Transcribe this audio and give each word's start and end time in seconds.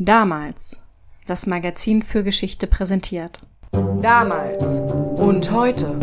Damals. 0.00 0.78
Das 1.26 1.48
Magazin 1.48 2.02
für 2.02 2.22
Geschichte 2.22 2.68
präsentiert. 2.68 3.38
Damals 4.00 4.62
und 5.18 5.50
heute. 5.50 5.98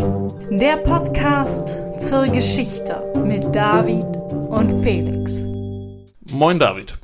Der 0.50 0.76
Podcast 0.76 1.78
zur 1.98 2.26
Geschichte 2.26 3.10
mit 3.24 3.54
David 3.54 4.04
und 4.50 4.82
Felix. 4.82 5.44
Moin 6.30 6.58
David. 6.58 6.98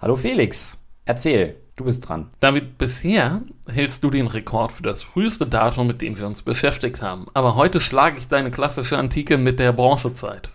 Hallo 0.00 0.14
Felix. 0.14 0.78
Erzähl, 1.04 1.56
du 1.74 1.84
bist 1.86 2.08
dran. 2.08 2.30
David, 2.38 2.78
bisher 2.78 3.42
hältst 3.68 4.04
du 4.04 4.10
den 4.10 4.28
Rekord 4.28 4.70
für 4.70 4.84
das 4.84 5.02
früheste 5.02 5.48
Datum, 5.48 5.88
mit 5.88 6.00
dem 6.00 6.16
wir 6.16 6.28
uns 6.28 6.42
beschäftigt 6.42 7.02
haben. 7.02 7.26
Aber 7.34 7.56
heute 7.56 7.80
schlage 7.80 8.18
ich 8.18 8.28
deine 8.28 8.52
klassische 8.52 8.98
Antike 8.98 9.36
mit 9.36 9.58
der 9.58 9.72
Bronzezeit. 9.72 10.50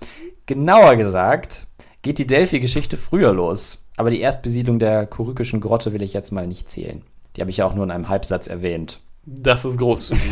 Genauer 0.45 0.95
gesagt 0.95 1.67
geht 2.01 2.17
die 2.17 2.27
Delphi-Geschichte 2.27 2.95
früher 2.95 3.33
los. 3.33 3.80
Aber 4.01 4.09
die 4.09 4.21
Erstbesiedlung 4.21 4.79
der 4.79 5.05
Korykischen 5.05 5.61
Grotte 5.61 5.93
will 5.93 6.01
ich 6.01 6.11
jetzt 6.11 6.31
mal 6.31 6.47
nicht 6.47 6.71
zählen. 6.71 7.03
Die 7.35 7.41
habe 7.41 7.51
ich 7.51 7.57
ja 7.57 7.67
auch 7.67 7.75
nur 7.75 7.83
in 7.83 7.91
einem 7.91 8.09
Halbsatz 8.09 8.47
erwähnt. 8.47 8.99
Das 9.27 9.63
ist 9.63 9.77
großzügig. 9.77 10.23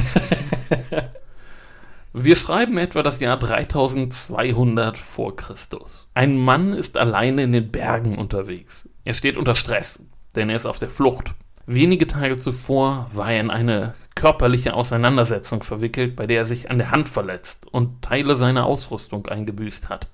Wir 2.14 2.36
schreiben 2.36 2.80
etwa 2.80 3.04
das 3.04 3.20
Jahr 3.20 3.38
3200 3.38 4.98
vor 4.98 5.36
Christus. 5.36 6.10
Ein 6.16 6.40
Mann 6.40 6.74
ist 6.74 6.98
alleine 6.98 7.44
in 7.44 7.52
den 7.52 7.70
Bergen 7.70 8.18
unterwegs. 8.18 8.90
Er 9.06 9.14
steht 9.14 9.38
unter 9.38 9.54
Stress, 9.54 10.04
denn 10.36 10.50
er 10.50 10.56
ist 10.56 10.66
auf 10.66 10.80
der 10.80 10.90
Flucht. 10.90 11.36
Wenige 11.68 12.08
Tage 12.08 12.38
zuvor 12.38 13.06
war 13.14 13.32
er 13.32 13.40
in 13.40 13.52
eine 13.52 13.94
körperliche 14.16 14.74
Auseinandersetzung 14.74 15.62
verwickelt, 15.62 16.16
bei 16.16 16.26
der 16.26 16.40
er 16.40 16.46
sich 16.46 16.72
an 16.72 16.80
der 16.80 16.90
Hand 16.90 17.08
verletzt 17.08 17.68
und 17.72 18.02
Teile 18.02 18.36
seiner 18.36 18.66
Ausrüstung 18.66 19.28
eingebüßt 19.28 19.90
hat. 19.90 20.08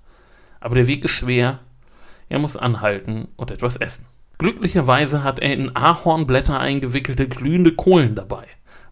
Aber 0.60 0.76
der 0.76 0.88
Weg 0.88 1.06
ist 1.06 1.12
schwer, 1.12 1.60
er 2.30 2.40
muss 2.40 2.58
anhalten 2.58 3.28
und 3.36 3.52
etwas 3.52 3.76
essen. 3.76 4.06
Glücklicherweise 4.38 5.24
hat 5.24 5.40
er 5.40 5.54
in 5.54 5.76
Ahornblätter 5.76 6.60
eingewickelte 6.60 7.28
glühende 7.28 7.74
Kohlen 7.74 8.16
dabei, 8.16 8.46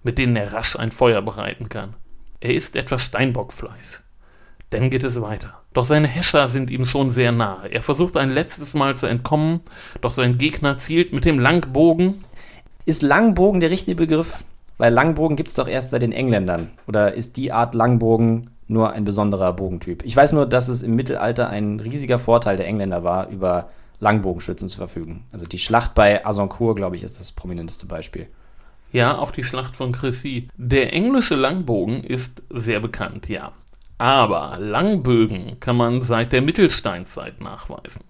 mit 0.04 0.18
denen 0.18 0.36
er 0.36 0.54
rasch 0.54 0.78
ein 0.78 0.92
Feuer 0.92 1.22
bereiten 1.22 1.70
kann. 1.70 1.96
Er 2.40 2.54
isst 2.54 2.76
etwas 2.76 3.04
Steinbockfleisch. 3.04 4.02
Dann 4.70 4.90
geht 4.90 5.04
es 5.04 5.22
weiter. 5.22 5.62
Doch 5.74 5.86
seine 5.86 6.08
Häscher 6.08 6.48
sind 6.48 6.70
ihm 6.70 6.86
schon 6.86 7.10
sehr 7.10 7.32
nahe. 7.32 7.68
Er 7.70 7.82
versucht 7.82 8.18
ein 8.18 8.30
letztes 8.30 8.74
Mal 8.74 8.96
zu 8.98 9.08
entkommen, 9.08 9.62
doch 10.02 10.12
sein 10.12 10.38
Gegner 10.38 10.78
zielt 10.78 11.14
mit 11.14 11.26
dem 11.26 11.40
Langbogen. 11.40 12.24
Ist 12.86 13.02
Langbogen 13.02 13.60
der 13.60 13.70
richtige 13.70 13.96
Begriff? 13.96 14.44
Weil 14.78 14.94
Langbogen 14.94 15.36
gibt 15.36 15.50
es 15.50 15.56
doch 15.56 15.68
erst 15.68 15.92
seit 15.92 16.02
den 16.02 16.12
Engländern. 16.12 16.72
Oder 16.88 17.14
ist 17.14 17.38
die 17.38 17.52
Art 17.52 17.76
Langbogen 17.76 18.50
nur 18.68 18.94
ein 18.94 19.04
besonderer 19.06 19.54
Bogentyp? 19.54 20.04
Ich 20.06 20.16
weiß 20.16 20.34
nur, 20.34 20.46
dass 20.46 20.68
es 20.68 20.84
im 20.84 20.96
Mittelalter 20.96 21.50
ein 21.50 21.80
riesiger 21.80 22.20
Vorteil 22.20 22.58
der 22.58 22.68
Engländer 22.68 23.04
war, 23.04 23.30
über 23.30 23.70
Langbogenschützen 24.00 24.70
zu 24.70 24.78
verfügen. 24.78 25.26
Also 25.32 25.46
die 25.46 25.58
Schlacht 25.58 25.96
bei 25.96 26.26
Azincourt, 26.26 26.76
glaube 26.76 26.96
ich, 26.96 27.04
ist 27.04 27.20
das 27.20 27.32
prominenteste 27.32 27.86
Beispiel. 27.86 28.28
Ja, 28.92 29.18
auch 29.18 29.32
die 29.32 29.44
Schlacht 29.44 29.76
von 29.76 29.94
Crécy. 29.94 30.50
Der 30.56 30.94
englische 30.94 31.36
Langbogen 31.36 32.04
ist 32.04 32.44
sehr 32.50 32.80
bekannt, 32.80 33.28
ja. 33.28 33.52
Aber 33.98 34.58
Langbögen 34.60 35.60
kann 35.60 35.78
man 35.78 36.04
seit 36.04 36.32
der 36.32 36.42
Mittelsteinzeit 36.42 37.42
nachweisen. 37.42 38.04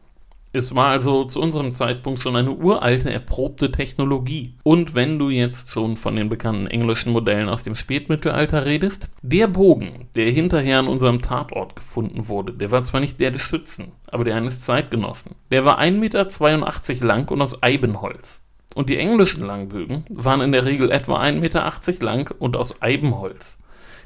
Es 0.55 0.75
war 0.75 0.89
also 0.89 1.25
zu 1.25 1.41
unserem 1.41 1.71
Zeitpunkt 1.71 2.21
schon 2.21 2.35
eine 2.35 2.51
uralte, 2.51 3.11
erprobte 3.11 3.71
Technologie. 3.71 4.53
Und 4.61 4.93
wenn 4.93 5.17
du 5.17 5.31
jetzt 5.31 5.71
schon 5.71 5.97
von 5.97 6.15
den 6.15 6.29
bekannten 6.29 6.67
englischen 6.67 7.11
Modellen 7.11 7.49
aus 7.49 7.63
dem 7.63 7.73
Spätmittelalter 7.73 8.67
redest, 8.67 9.09
der 9.23 9.47
Bogen, 9.47 10.09
der 10.15 10.29
hinterher 10.29 10.77
an 10.77 10.87
unserem 10.87 11.23
Tatort 11.23 11.75
gefunden 11.75 12.27
wurde, 12.27 12.53
der 12.53 12.69
war 12.69 12.83
zwar 12.83 12.99
nicht 12.99 13.19
der 13.19 13.31
des 13.31 13.41
Schützen, 13.41 13.93
aber 14.11 14.25
der 14.25 14.35
eines 14.35 14.61
Zeitgenossen. 14.61 15.31
Der 15.49 15.65
war 15.65 15.79
1,82 15.79 16.93
Meter 16.93 17.05
lang 17.07 17.31
und 17.31 17.41
aus 17.41 17.63
Eibenholz. 17.63 18.47
Und 18.75 18.89
die 18.89 18.97
englischen 18.97 19.43
Langbögen 19.43 20.05
waren 20.09 20.41
in 20.41 20.51
der 20.51 20.65
Regel 20.65 20.91
etwa 20.91 21.19
1,80 21.19 21.39
Meter 21.39 22.05
lang 22.05 22.35
und 22.37 22.55
aus 22.55 22.79
Eibenholz. 22.79 23.57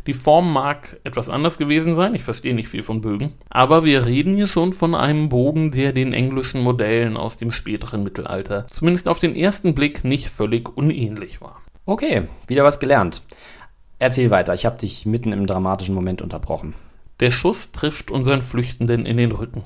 Die 0.07 0.13
Form 0.13 0.53
mag 0.53 1.01
etwas 1.03 1.27
anders 1.27 1.57
gewesen 1.57 1.93
sein, 1.93 2.15
ich 2.15 2.23
verstehe 2.23 2.55
nicht 2.55 2.69
viel 2.69 2.81
von 2.81 3.01
Bögen, 3.01 3.33
aber 3.49 3.83
wir 3.83 4.05
reden 4.05 4.37
hier 4.37 4.47
schon 4.47 4.71
von 4.71 4.95
einem 4.95 5.27
Bogen, 5.27 5.71
der 5.71 5.91
den 5.91 6.13
englischen 6.13 6.63
Modellen 6.63 7.17
aus 7.17 7.35
dem 7.35 7.51
späteren 7.51 8.03
Mittelalter 8.03 8.65
zumindest 8.67 9.09
auf 9.09 9.19
den 9.19 9.35
ersten 9.35 9.75
Blick 9.75 10.05
nicht 10.05 10.29
völlig 10.29 10.69
unähnlich 10.77 11.41
war. 11.41 11.61
Okay, 11.85 12.23
wieder 12.47 12.63
was 12.63 12.79
gelernt. 12.79 13.21
Erzähl 13.99 14.29
weiter, 14.29 14.53
ich 14.53 14.65
habe 14.65 14.77
dich 14.77 15.05
mitten 15.05 15.33
im 15.33 15.45
dramatischen 15.45 15.93
Moment 15.93 16.21
unterbrochen. 16.21 16.73
Der 17.19 17.31
Schuss 17.31 17.73
trifft 17.73 18.09
unseren 18.09 18.41
Flüchtenden 18.41 19.05
in 19.05 19.17
den 19.17 19.33
Rücken. 19.33 19.63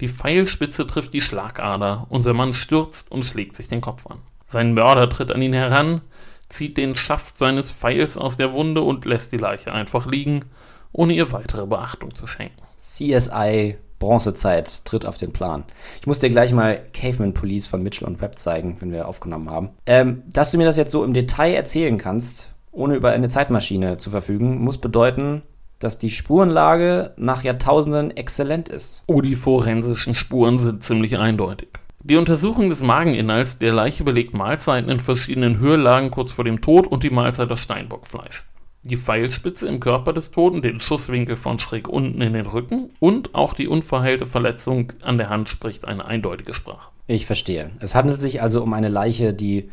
Die 0.00 0.08
Pfeilspitze 0.08 0.86
trifft 0.86 1.12
die 1.14 1.20
Schlagader, 1.20 2.06
unser 2.10 2.32
Mann 2.32 2.54
stürzt 2.54 3.10
und 3.10 3.26
schlägt 3.26 3.56
sich 3.56 3.66
den 3.66 3.80
Kopf 3.80 4.06
an. 4.06 4.18
Sein 4.48 4.74
Mörder 4.74 5.08
tritt 5.08 5.32
an 5.32 5.42
ihn 5.42 5.52
heran, 5.52 6.02
zieht 6.50 6.76
den 6.76 6.96
Schaft 6.96 7.38
seines 7.38 7.70
Pfeils 7.70 8.16
aus 8.18 8.36
der 8.36 8.52
Wunde 8.52 8.82
und 8.82 9.06
lässt 9.06 9.32
die 9.32 9.38
Leiche 9.38 9.72
einfach 9.72 10.06
liegen, 10.06 10.44
ohne 10.92 11.14
ihr 11.14 11.32
weitere 11.32 11.66
Beachtung 11.66 12.14
zu 12.14 12.26
schenken. 12.26 12.60
CSI 12.78 13.78
Bronzezeit 14.00 14.84
tritt 14.86 15.06
auf 15.06 15.18
den 15.18 15.32
Plan. 15.32 15.64
Ich 16.00 16.06
muss 16.06 16.18
dir 16.18 16.30
gleich 16.30 16.52
mal 16.52 16.80
Caveman 16.92 17.34
Police 17.34 17.66
von 17.66 17.82
Mitchell 17.82 18.08
und 18.08 18.20
Webb 18.20 18.38
zeigen, 18.38 18.78
wenn 18.80 18.92
wir 18.92 19.06
aufgenommen 19.06 19.50
haben. 19.50 19.70
Ähm, 19.86 20.22
dass 20.26 20.50
du 20.50 20.58
mir 20.58 20.64
das 20.64 20.78
jetzt 20.78 20.90
so 20.90 21.04
im 21.04 21.12
Detail 21.12 21.52
erzählen 21.52 21.98
kannst, 21.98 22.48
ohne 22.72 22.94
über 22.94 23.10
eine 23.10 23.28
Zeitmaschine 23.28 23.98
zu 23.98 24.10
verfügen, 24.10 24.58
muss 24.64 24.78
bedeuten, 24.78 25.42
dass 25.80 25.98
die 25.98 26.10
Spurenlage 26.10 27.12
nach 27.16 27.44
Jahrtausenden 27.44 28.10
exzellent 28.16 28.68
ist. 28.68 29.04
Oh, 29.06 29.20
die 29.20 29.34
forensischen 29.34 30.14
Spuren 30.14 30.58
sind 30.58 30.82
ziemlich 30.82 31.18
eindeutig. 31.18 31.68
Die 32.02 32.16
Untersuchung 32.16 32.70
des 32.70 32.80
Mageninhalts 32.80 33.58
der 33.58 33.74
Leiche 33.74 34.04
belegt 34.04 34.32
Mahlzeiten 34.32 34.90
in 34.90 34.98
verschiedenen 34.98 35.58
Höhelagen 35.58 36.10
kurz 36.10 36.32
vor 36.32 36.44
dem 36.44 36.62
Tod 36.62 36.86
und 36.86 37.02
die 37.02 37.10
Mahlzeit 37.10 37.50
aus 37.50 37.62
Steinbockfleisch. 37.62 38.44
Die 38.84 38.96
Pfeilspitze 38.96 39.68
im 39.68 39.80
Körper 39.80 40.14
des 40.14 40.30
Toten, 40.30 40.62
den 40.62 40.80
Schusswinkel 40.80 41.36
von 41.36 41.58
schräg 41.58 41.88
unten 41.88 42.22
in 42.22 42.32
den 42.32 42.46
Rücken 42.46 42.88
und 43.00 43.34
auch 43.34 43.52
die 43.52 43.68
unverheilte 43.68 44.24
Verletzung 44.24 44.94
an 45.02 45.18
der 45.18 45.28
Hand 45.28 45.50
spricht 45.50 45.84
eine 45.84 46.06
eindeutige 46.06 46.54
Sprache. 46.54 46.88
Ich 47.06 47.26
verstehe. 47.26 47.70
Es 47.80 47.94
handelt 47.94 48.18
sich 48.18 48.40
also 48.40 48.62
um 48.62 48.72
eine 48.72 48.88
Leiche, 48.88 49.34
die 49.34 49.68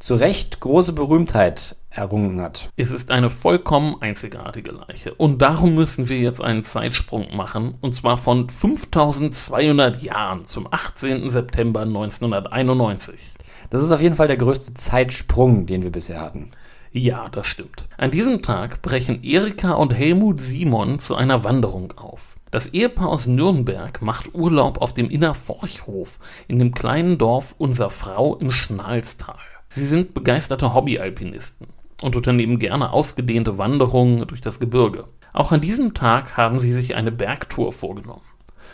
zu 0.00 0.14
Recht 0.14 0.60
große 0.60 0.94
Berühmtheit 0.94 1.76
errungen 1.90 2.40
hat. 2.40 2.70
Es 2.76 2.90
ist 2.90 3.10
eine 3.10 3.28
vollkommen 3.28 4.00
einzigartige 4.00 4.72
Leiche. 4.72 5.12
Und 5.14 5.42
darum 5.42 5.74
müssen 5.74 6.08
wir 6.08 6.18
jetzt 6.18 6.40
einen 6.40 6.64
Zeitsprung 6.64 7.36
machen. 7.36 7.74
Und 7.82 7.94
zwar 7.94 8.16
von 8.16 8.48
5200 8.48 10.02
Jahren 10.02 10.46
zum 10.46 10.66
18. 10.72 11.30
September 11.30 11.82
1991. 11.82 13.34
Das 13.68 13.82
ist 13.82 13.92
auf 13.92 14.00
jeden 14.00 14.16
Fall 14.16 14.28
der 14.28 14.38
größte 14.38 14.72
Zeitsprung, 14.72 15.66
den 15.66 15.82
wir 15.82 15.92
bisher 15.92 16.20
hatten. 16.20 16.50
Ja, 16.92 17.28
das 17.28 17.46
stimmt. 17.46 17.84
An 17.98 18.10
diesem 18.10 18.42
Tag 18.42 18.82
brechen 18.82 19.22
Erika 19.22 19.74
und 19.74 19.92
Helmut 19.92 20.40
Simon 20.40 20.98
zu 20.98 21.14
einer 21.14 21.44
Wanderung 21.44 21.92
auf. 21.96 22.36
Das 22.50 22.68
Ehepaar 22.68 23.08
aus 23.08 23.26
Nürnberg 23.26 24.00
macht 24.02 24.34
Urlaub 24.34 24.80
auf 24.80 24.94
dem 24.94 25.10
Innerforchhof 25.10 26.18
in 26.48 26.58
dem 26.58 26.72
kleinen 26.72 27.18
Dorf 27.18 27.54
Unser 27.58 27.90
Frau 27.90 28.34
im 28.36 28.50
Schnalstal. 28.50 29.36
Sie 29.72 29.86
sind 29.86 30.14
begeisterte 30.14 30.74
Hobbyalpinisten 30.74 31.68
und 32.02 32.16
unternehmen 32.16 32.58
gerne 32.58 32.92
ausgedehnte 32.92 33.56
Wanderungen 33.56 34.26
durch 34.26 34.40
das 34.40 34.58
Gebirge. 34.58 35.04
Auch 35.32 35.52
an 35.52 35.60
diesem 35.60 35.94
Tag 35.94 36.36
haben 36.36 36.58
sie 36.58 36.72
sich 36.72 36.96
eine 36.96 37.12
Bergtour 37.12 37.72
vorgenommen. 37.72 38.24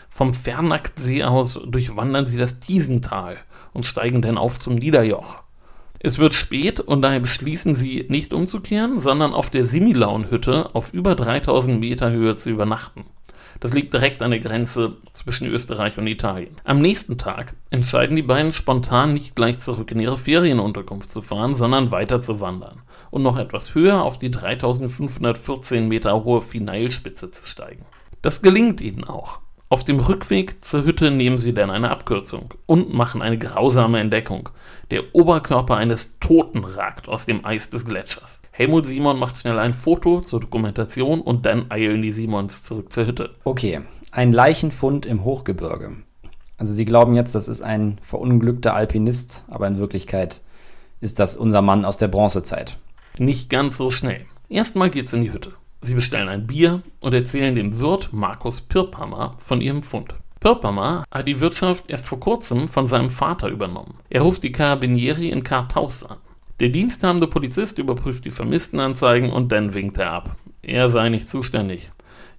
Vom 0.09 0.33
Fernachtsee 0.33 1.23
aus 1.23 1.61
durchwandern 1.67 2.27
sie 2.27 2.39
das 2.39 2.61
Tiesental 2.61 3.37
und 3.75 3.85
steigen 3.85 4.23
dann 4.23 4.39
auf 4.39 4.59
zum 4.59 4.77
Niederjoch. 4.77 5.43
Es 5.99 6.19
wird 6.19 6.33
spät 6.33 6.81
und 6.81 7.03
daher 7.03 7.21
beschließen 7.21 7.75
sie, 7.75 8.07
nicht 8.09 8.33
umzukehren, 8.33 9.03
sondern 9.03 9.35
auf 9.35 9.51
der 9.51 9.65
Similaun-Hütte 9.65 10.75
auf 10.75 10.95
über 10.95 11.15
3000 11.15 11.79
Meter 11.79 12.11
Höhe 12.11 12.37
zu 12.37 12.49
übernachten. 12.49 13.05
Das 13.61 13.73
liegt 13.73 13.93
direkt 13.93 14.23
an 14.23 14.31
der 14.31 14.41
Grenze 14.41 14.97
zwischen 15.13 15.49
Österreich 15.49 15.97
und 15.99 16.07
Italien. 16.07 16.57
Am 16.65 16.81
nächsten 16.81 17.19
Tag 17.19 17.55
entscheiden 17.71 18.17
die 18.17 18.23
beiden 18.23 18.53
spontan 18.53 19.15
nicht 19.15 19.35
gleich 19.35 19.59
zurück 19.61 19.91
in 19.91 20.01
ihre 20.01 20.19
Ferienunterkunft 20.19 21.11
zu 21.11 21.23
fahren, 21.23 21.57
sondern 21.57 21.91
weiter 21.91 22.21
zu 22.23 22.41
wandern 22.41 22.83
und 23.11 23.23
noch 23.23 23.39
etwas 23.39 23.75
höher 23.75 24.03
auf 24.03 24.19
die 24.19 24.31
3514 24.31 25.89
Meter 25.89 26.25
hohe 26.25 26.41
Finalspitze 26.41 27.31
zu 27.31 27.47
steigen. 27.47 27.87
Das 28.23 28.43
gelingt 28.43 28.81
ihnen 28.81 29.05
auch. 29.05 29.41
Auf 29.69 29.83
dem 29.83 29.99
Rückweg 29.99 30.65
zur 30.65 30.85
Hütte 30.85 31.11
nehmen 31.11 31.39
sie 31.39 31.53
dann 31.53 31.71
eine 31.71 31.91
Abkürzung 31.91 32.55
und 32.67 32.95
machen 32.95 33.21
eine 33.21 33.37
grausame 33.37 33.99
Entdeckung. 33.99 34.49
Der 34.93 35.13
Oberkörper 35.13 35.77
eines 35.77 36.21
Toten 36.21 36.65
ragt 36.65 37.09
aus 37.09 37.27
dem 37.27 37.45
Eis 37.45 37.69
des 37.69 37.85
Gletschers. 37.85 38.43
Helmut 38.53 38.87
Simon 38.87 39.19
macht 39.19 39.41
schnell 39.41 39.59
ein 39.59 39.75
Foto 39.75 40.21
zur 40.21 40.39
Dokumentation 40.39 41.21
und 41.21 41.47
dann 41.47 41.69
eilen 41.69 42.01
die 42.01 42.13
Simons 42.13 42.63
zurück 42.63 42.93
zur 42.93 43.07
Hütte. 43.07 43.35
Okay, 43.43 43.81
ein 44.13 44.33
Leichenfund 44.33 45.05
im 45.05 45.25
Hochgebirge. 45.25 45.97
Also 46.59 46.73
Sie 46.73 46.85
glauben 46.85 47.17
jetzt, 47.17 47.35
das 47.35 47.49
ist 47.49 47.63
ein 47.63 47.99
verunglückter 48.03 48.73
Alpinist, 48.73 49.47
aber 49.49 49.67
in 49.67 49.79
Wirklichkeit 49.79 50.43
ist 51.01 51.19
das 51.19 51.37
unser 51.37 51.61
Mann 51.61 51.85
aus 51.85 51.97
der 51.97 52.09
Bronzezeit. 52.09 52.79
Nicht 53.19 53.51
ganz 53.51 53.77
so 53.77 53.91
schnell. 53.91 54.27
Erstmal 54.49 54.91
geht's 54.91 55.13
in 55.13 55.23
die 55.23 55.33
Hütte. 55.33 55.55
Sie 55.87 55.95
bestellen 55.95 56.29
ein 56.29 56.49
Bier 56.49 56.83
und 56.99 57.15
erzählen 57.15 57.55
dem 57.55 57.79
Wirt 57.79 58.13
Markus 58.13 58.61
Pirphammer 58.61 59.37
von 59.39 59.61
ihrem 59.61 59.85
Fund. 59.85 60.15
Pirpama 60.41 61.05
hat 61.13 61.29
die 61.29 61.39
Wirtschaft 61.39 61.85
erst 61.87 62.09
vor 62.09 62.19
kurzem 62.19 62.69
von 62.69 62.89
seinem 62.89 63.09
Vater 63.09 63.47
übernommen. 63.47 64.01
Er 64.11 64.23
ruft 64.23 64.43
die 64.43 64.51
Carabinieri 64.51 65.29
in 65.29 65.45
Kartaus 65.45 66.03
an. 66.03 66.17
Der 66.59 66.71
diensthabende 66.71 67.29
Polizist 67.29 67.79
überprüft 67.79 68.25
die 68.25 68.33
Vermisstenanzeigen 68.33 69.31
und 69.31 69.53
dann 69.53 69.75
winkt 69.75 69.99
er 69.99 70.11
ab. 70.11 70.35
Er 70.61 70.89
sei 70.89 71.09
nicht 71.09 71.31
zuständig. 71.31 71.93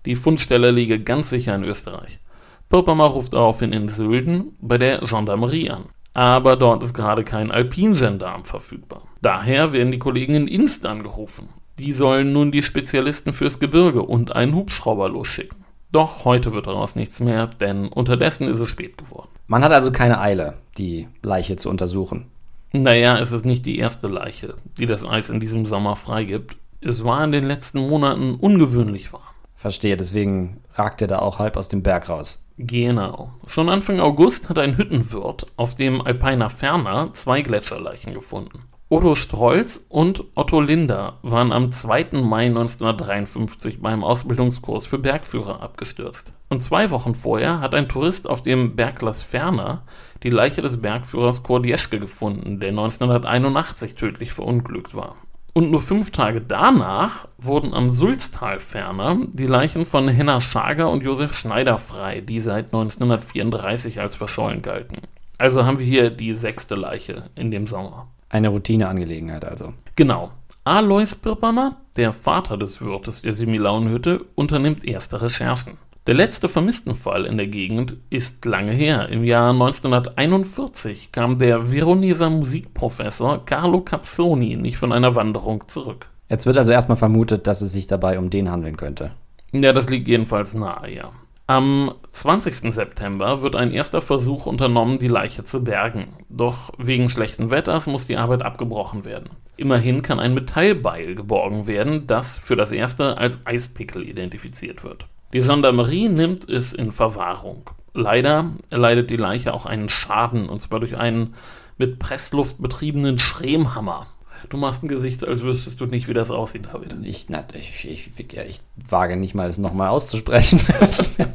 Die 0.06 0.18
Fundstelle 0.18 0.72
liege 0.72 1.00
ganz 1.00 1.30
sicher 1.30 1.56
in 1.56 1.64
Österreich. 1.64 2.20
Pirpama 2.68 3.06
ruft 3.06 3.32
daraufhin 3.32 3.72
in 3.72 3.88
Sölden 3.88 4.58
bei 4.60 4.78
der 4.78 5.00
Gendarmerie 5.00 5.70
an. 5.70 5.86
Aber 6.14 6.58
dort 6.58 6.84
ist 6.84 6.94
gerade 6.94 7.24
kein 7.24 7.50
Alpingendarm 7.52 8.44
verfügbar. 8.44 9.04
Daher 9.22 9.72
werden 9.72 9.94
die 9.94 10.00
Kollegen 10.00 10.36
in 10.36 10.50
Inst 10.50 10.86
angerufen. 10.86 11.48
Die 11.80 11.94
sollen 11.94 12.34
nun 12.34 12.52
die 12.52 12.64
Spezialisten 12.64 13.34
fürs 13.34 13.60
Gebirge 13.60 14.02
und 14.02 14.36
einen 14.36 14.56
Hubschrauber 14.56 15.10
losschicken. 15.10 15.66
Doch 15.92 16.26
heute 16.26 16.54
wird 16.54 16.68
daraus 16.68 16.96
nichts 16.96 17.20
mehr, 17.20 17.48
denn 17.48 17.88
unterdessen 17.88 18.48
ist 18.48 18.60
es 18.60 18.70
spät 18.70 18.98
geworden. 18.98 19.30
Man 19.48 19.64
hat 19.64 19.72
also 19.72 19.92
keine 19.92 20.20
Eile, 20.20 20.56
die 20.78 21.08
Leiche 21.22 21.56
zu 21.56 21.70
untersuchen. 21.70 22.28
Naja, 22.74 23.18
es 23.20 23.32
ist 23.32 23.46
nicht 23.46 23.66
die 23.66 23.78
erste 23.78 24.08
Leiche, 24.08 24.56
die 24.78 24.86
das 24.86 25.06
Eis 25.06 25.30
in 25.30 25.40
diesem 25.40 25.66
Sommer 25.66 25.96
freigibt. 25.96 26.58
Es 26.82 27.04
war 27.04 27.24
in 27.24 27.32
den 27.32 27.46
letzten 27.46 27.88
Monaten 27.88 28.36
ungewöhnlich 28.36 29.14
warm. 29.14 29.24
Verstehe, 29.56 29.98
deswegen 29.98 30.58
ragt 30.74 31.02
er 31.02 31.08
da 31.08 31.20
auch 31.20 31.40
halb 31.40 31.58
aus 31.58 31.70
dem 31.70 31.82
Berg 31.82 32.10
raus. 32.10 32.46
Genau. 32.58 33.32
Schon 33.48 33.70
Anfang 33.70 34.00
August 34.00 34.50
hat 34.50 34.60
ein 34.60 34.78
Hüttenwirt 34.78 35.46
auf 35.58 35.76
dem 35.76 36.02
Alpina 36.02 36.50
Ferner 36.50 37.14
zwei 37.14 37.42
Gletscherleichen 37.42 38.14
gefunden. 38.14 38.64
Otto 38.90 39.16
Strolz 39.16 39.86
und 39.90 40.24
Otto 40.34 40.62
Linder 40.62 41.18
waren 41.22 41.52
am 41.52 41.74
2. 41.74 42.22
Mai 42.22 42.46
1953 42.46 43.82
beim 43.82 44.02
Ausbildungskurs 44.02 44.86
für 44.88 44.98
Bergführer 44.98 45.62
abgestürzt. 45.62 46.32
Und 46.48 46.62
zwei 46.62 46.90
Wochen 46.90 47.14
vorher 47.14 47.60
hat 47.60 47.76
ein 47.76 47.90
Tourist 47.90 48.30
auf 48.30 48.44
dem 48.44 48.78
Berglass 48.78 49.24
Ferner 49.24 49.84
die 50.24 50.30
Leiche 50.30 50.62
des 50.62 50.82
Bergführers 50.82 51.44
Kordieschke 51.44 52.00
gefunden, 52.00 52.62
der 52.62 52.70
1981 52.70 53.96
tödlich 53.96 54.32
verunglückt 54.32 54.96
war. 54.96 55.18
Und 55.52 55.70
nur 55.70 55.82
fünf 55.82 56.12
Tage 56.12 56.40
danach 56.40 57.28
wurden 57.38 57.74
am 57.74 57.90
Sulztal 57.90 58.62
ferner 58.62 59.18
die 59.34 59.48
Leichen 59.48 59.86
von 59.86 60.08
Henna 60.08 60.40
Schager 60.40 60.90
und 60.90 61.04
Josef 61.04 61.34
Schneider 61.34 61.78
frei, 61.78 62.22
die 62.22 62.40
seit 62.40 62.68
1934 62.68 64.00
als 64.00 64.16
verschollen 64.16 64.62
galten. 64.62 65.02
Also 65.38 65.66
haben 65.66 65.78
wir 65.78 65.86
hier 65.86 66.10
die 66.10 66.34
sechste 66.36 66.76
Leiche 66.76 67.30
in 67.36 67.52
dem 67.52 67.68
Sommer. 67.68 68.08
Eine 68.30 68.50
Routineangelegenheit 68.50 69.46
also. 69.46 69.74
Genau. 69.96 70.32
Alois 70.64 71.16
Birpamer, 71.16 71.78
der 71.96 72.12
Vater 72.12 72.58
des 72.58 72.82
Wirtes 72.82 73.22
der 73.22 73.34
Similaunhütte, 73.34 74.26
unternimmt 74.36 74.84
erste 74.84 75.22
Recherchen. 75.22 75.78
Der 76.08 76.16
letzte 76.16 76.48
Vermisstenfall 76.48 77.26
in 77.26 77.38
der 77.38 77.48
Gegend 77.48 77.98
ist 78.10 78.46
lange 78.46 78.72
her. 78.72 79.10
Im 79.10 79.24
Jahr 79.26 79.52
1941 79.52 81.12
kam 81.12 81.38
der 81.38 81.72
Veroneser 81.72 82.30
Musikprofessor 82.30 83.44
Carlo 83.44 83.82
Capsoni 83.82 84.56
nicht 84.56 84.78
von 84.78 84.94
einer 84.94 85.16
Wanderung 85.16 85.68
zurück. 85.68 86.10
Jetzt 86.30 86.46
wird 86.46 86.58
also 86.58 86.72
erstmal 86.72 86.98
vermutet, 86.98 87.48
dass 87.48 87.62
es 87.62 87.74
sich 87.74 87.88
dabei 87.88 88.20
um 88.20 88.30
den 88.30 88.50
handeln 88.50 88.78
könnte. 88.78 89.12
Ja, 89.52 89.74
das 89.74 89.90
liegt 89.90 90.08
jedenfalls 90.08 90.54
nahe, 90.54 90.94
ja. 90.94 91.12
Am 91.50 91.94
20. 92.12 92.74
September 92.74 93.42
wird 93.42 93.56
ein 93.56 93.72
erster 93.72 94.02
Versuch 94.02 94.48
unternommen, 94.48 94.98
die 94.98 95.08
Leiche 95.08 95.46
zu 95.46 95.64
bergen. 95.64 96.10
Doch 96.28 96.74
wegen 96.78 97.08
schlechten 97.08 97.52
Wetters 97.52 97.88
muss 97.88 98.06
die 98.06 98.18
Arbeit 98.18 98.42
abgebrochen 98.42 99.06
werden. 99.06 99.30
Immerhin 99.56 100.02
kann 100.02 100.20
ein 100.20 100.34
Metallbeil 100.34 101.16
geborgen 101.16 101.66
werden, 101.66 102.06
das 102.06 102.36
für 102.36 102.58
das 102.58 102.74
erste 102.74 103.18
als 103.18 103.40
Eispickel 103.46 104.04
identifiziert 104.04 104.84
wird. 104.84 105.08
Die 105.32 105.40
Gendarmerie 105.40 106.10
nimmt 106.10 106.50
es 106.50 106.74
in 106.74 106.92
Verwahrung. 106.92 107.70
Leider 107.94 108.52
erleidet 108.70 109.10
die 109.10 109.16
Leiche 109.16 109.54
auch 109.54 109.66
einen 109.66 109.88
Schaden, 109.88 110.50
und 110.50 110.62
zwar 110.62 110.82
durch 110.82 110.98
einen 110.98 111.34
mit 111.78 111.98
Pressluft 111.98 112.62
betriebenen 112.62 113.20
Schremhammer. 113.20 114.06
Du 114.50 114.58
machst 114.58 114.84
ein 114.84 114.88
Gesicht, 114.88 115.28
als 115.28 115.42
wüsstest 115.42 115.82
du 115.82 115.86
nicht, 115.86 116.08
wie 116.08 116.14
das 116.14 116.32
aussieht, 116.32 116.68
David. 116.72 116.96
Ich, 117.04 117.28
na, 117.30 117.44
ich, 117.54 117.86
ich, 117.86 118.12
ich, 118.18 118.34
ich 118.38 118.62
wage 118.90 119.16
nicht 119.16 119.36
mal, 119.36 119.50
es 119.50 119.58
nochmal 119.58 119.90
auszusprechen. 119.90 120.60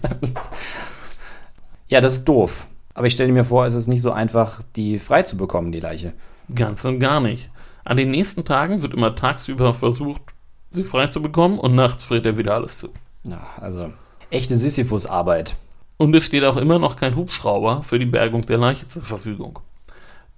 ja, 1.89 2.01
das 2.01 2.15
ist 2.15 2.25
doof. 2.25 2.67
Aber 2.95 3.07
ich 3.07 3.15
stelle 3.15 3.33
mir 3.33 3.45
vor, 3.45 3.67
es 3.67 3.75
ist 3.75 3.87
nicht 3.87 4.03
so 4.03 4.13
einfach, 4.13 4.63
die 4.77 4.99
frei 4.99 5.23
zu 5.23 5.37
bekommen, 5.37 5.73
die 5.73 5.81
Leiche. 5.81 6.13
Ganz 6.55 6.85
und 6.85 6.99
gar 6.99 7.21
nicht. 7.21 7.51
An 7.85 7.97
den 7.97 8.11
nächsten 8.11 8.45
Tagen 8.45 8.83
wird 8.83 8.95
immer 8.95 9.15
tagsüber 9.15 9.75
versucht, 9.75 10.23
sie 10.71 10.85
frei 10.85 11.09
zu 11.09 11.21
bekommen 11.21 11.59
und 11.59 11.75
nachts 11.75 12.05
friert 12.05 12.27
er 12.27 12.37
wieder 12.37 12.55
alles 12.55 12.79
zu. 12.79 12.91
Ja, 13.25 13.47
also 13.61 13.93
echte 14.31 14.57
Sisyphus-Arbeit. 14.57 15.57
Und 15.97 16.15
es 16.15 16.25
steht 16.25 16.45
auch 16.45 16.57
immer 16.57 16.79
noch 16.79 16.97
kein 16.97 17.15
Hubschrauber 17.15 17.83
für 17.83 17.99
die 17.99 18.07
Bergung 18.07 18.45
der 18.47 18.59
Leiche 18.59 18.89
zur 18.89 19.03
Verfügung. 19.03 19.61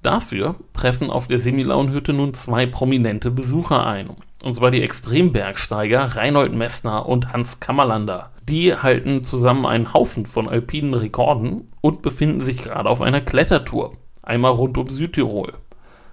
Dafür 0.05 0.57
treffen 0.75 1.09
auf 1.09 1.29
der 1.29 1.39
Semilaunhütte 1.39 2.13
nun 2.13 2.35
zwei 2.35 2.67
prominente 2.67 3.31
Besucher 3.31 3.87
ein. 3.87 4.11
Und 4.43 4.53
zwar 4.53 4.71
die 4.71 4.83
Extrembergsteiger 4.83 6.17
Reinhold 6.17 6.53
Messner 6.53 7.09
und 7.09 7.33
Hans 7.33 7.59
Kammerlander. 7.59 8.31
Die 8.47 8.75
halten 8.77 9.25
zusammen 9.25 9.65
einen 9.65 9.95
Haufen 9.95 10.27
von 10.27 10.47
alpinen 10.47 10.93
Rekorden 10.93 11.69
und 11.81 12.03
befinden 12.03 12.43
sich 12.43 12.63
gerade 12.63 12.91
auf 12.91 13.01
einer 13.01 13.23
Klettertour. 13.23 13.95
Einmal 14.23 14.53
rund 14.53 14.77
um 14.77 14.89
Südtirol. 14.89 15.55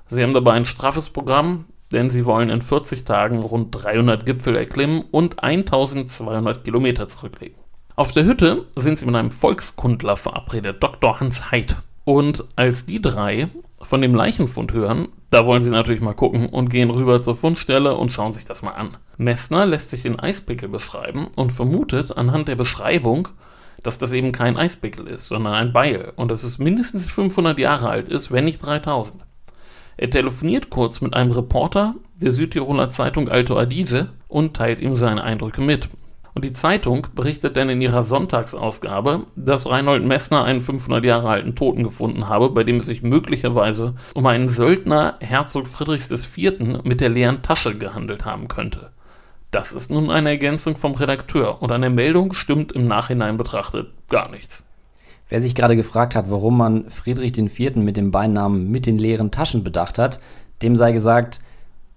Sie 0.10 0.24
haben 0.24 0.34
dabei 0.34 0.54
ein 0.54 0.66
straffes 0.66 1.10
Programm, 1.10 1.66
denn 1.92 2.10
sie 2.10 2.26
wollen 2.26 2.50
in 2.50 2.62
40 2.62 3.04
Tagen 3.04 3.40
rund 3.40 3.76
300 3.76 4.26
Gipfel 4.26 4.56
erklimmen 4.56 5.04
und 5.12 5.44
1200 5.44 6.64
Kilometer 6.64 7.10
zurücklegen. 7.10 7.58
Auf 7.98 8.14
der 8.14 8.24
Hütte 8.24 8.68
sind 8.78 9.00
sie 9.00 9.06
mit 9.06 9.16
einem 9.16 9.32
Volkskundler 9.32 10.16
verabredet, 10.16 10.82
Dr. 10.82 11.20
Hans 11.20 11.52
Heid. 11.52 11.76
Und 12.06 12.46
als 12.56 12.86
die 12.86 13.02
drei 13.02 13.48
von 13.84 14.02
dem 14.02 14.16
Leichenfund 14.16 14.74
hören, 14.74 15.10
da 15.30 15.46
wollen 15.46 15.62
sie 15.62 15.70
natürlich 15.70 16.02
mal 16.02 16.14
gucken 16.14 16.48
und 16.48 16.70
gehen 16.70 16.90
rüber 16.90 17.22
zur 17.22 17.36
Fundstelle 17.36 17.96
und 17.96 18.12
schauen 18.12 18.34
sich 18.34 18.46
das 18.46 18.62
mal 18.62 18.72
an. 18.72 18.98
Messner 19.18 19.66
lässt 19.66 19.90
sich 19.90 20.04
den 20.04 20.20
Eispickel 20.20 20.70
beschreiben 20.70 21.28
und 21.36 21.52
vermutet 21.52 22.18
anhand 22.18 22.48
der 22.48 22.56
Beschreibung, 22.56 23.30
dass 23.84 23.98
das 23.98 24.14
eben 24.14 24.32
kein 24.32 24.58
Eispickel 24.58 25.08
ist, 25.08 25.28
sondern 25.28 25.54
ein 25.54 25.74
Beil 25.74 26.14
und 26.16 26.30
dass 26.30 26.44
es 26.44 26.60
mindestens 26.60 27.06
500 27.06 27.58
Jahre 27.58 27.90
alt 27.90 28.10
ist, 28.10 28.32
wenn 28.32 28.46
nicht 28.46 28.60
3000. 28.66 29.24
Er 29.98 30.10
telefoniert 30.10 30.70
kurz 30.70 31.02
mit 31.02 31.14
einem 31.14 31.32
Reporter 31.32 31.96
der 32.22 32.32
Südtiroler 32.32 32.90
Zeitung 32.90 33.30
Alto 33.30 33.58
Adige 33.58 34.10
und 34.28 34.56
teilt 34.56 34.82
ihm 34.82 34.98
seine 34.98 35.24
Eindrücke 35.24 35.62
mit. 35.62 35.90
Und 36.34 36.46
die 36.46 36.54
Zeitung 36.54 37.08
berichtet 37.14 37.58
dann 37.58 37.70
in 37.70 37.82
ihrer 37.82 38.04
Sonntagsausgabe, 38.04 39.26
dass 39.36 39.70
Reinhold 39.70 40.04
Messner 40.06 40.44
einen 40.44 40.62
500 40.62 41.04
Jahre 41.04 41.30
alten 41.30 41.56
Toten 41.56 41.84
gefunden 41.84 42.30
habe, 42.30 42.50
bei 42.50 42.64
dem 42.64 42.78
es 42.78 42.86
sich 42.86 43.04
möglicherweise 43.04 43.96
um 44.14 44.26
einen 44.26 44.48
Söldner 44.48 45.16
Herzog 45.20 45.68
Friedrichs 45.68 46.10
IV. 46.10 46.84
mit 46.84 47.02
der 47.02 47.10
leeren 47.10 47.42
Tasche 47.42 47.78
gehandelt 47.78 48.26
haben 48.26 48.48
könnte. 48.48 48.92
Das 49.52 49.74
ist 49.74 49.92
nun 49.92 50.10
eine 50.10 50.30
Ergänzung 50.30 50.78
vom 50.78 50.94
Redakteur 50.94 51.62
und 51.62 51.72
an 51.72 51.82
der 51.82 51.90
Meldung 51.90 52.34
stimmt 52.34 52.72
im 52.72 52.88
Nachhinein 52.88 53.36
betrachtet 53.36 53.92
gar 54.08 54.32
nichts. 54.32 54.64
Wer 55.28 55.42
sich 55.42 55.56
gerade 55.56 55.76
gefragt 55.76 56.16
hat, 56.16 56.32
warum 56.32 56.58
man 56.58 56.90
Friedrich 56.90 57.38
IV. 57.38 57.76
mit 57.76 57.98
dem 57.98 58.12
Beinamen 58.12 58.72
mit 58.72 58.86
den 58.86 58.98
leeren 58.98 59.32
Taschen 59.32 59.64
bedacht 59.64 59.98
hat, 59.98 60.22
dem 60.62 60.78
sei 60.78 60.94
gesagt, 60.94 61.42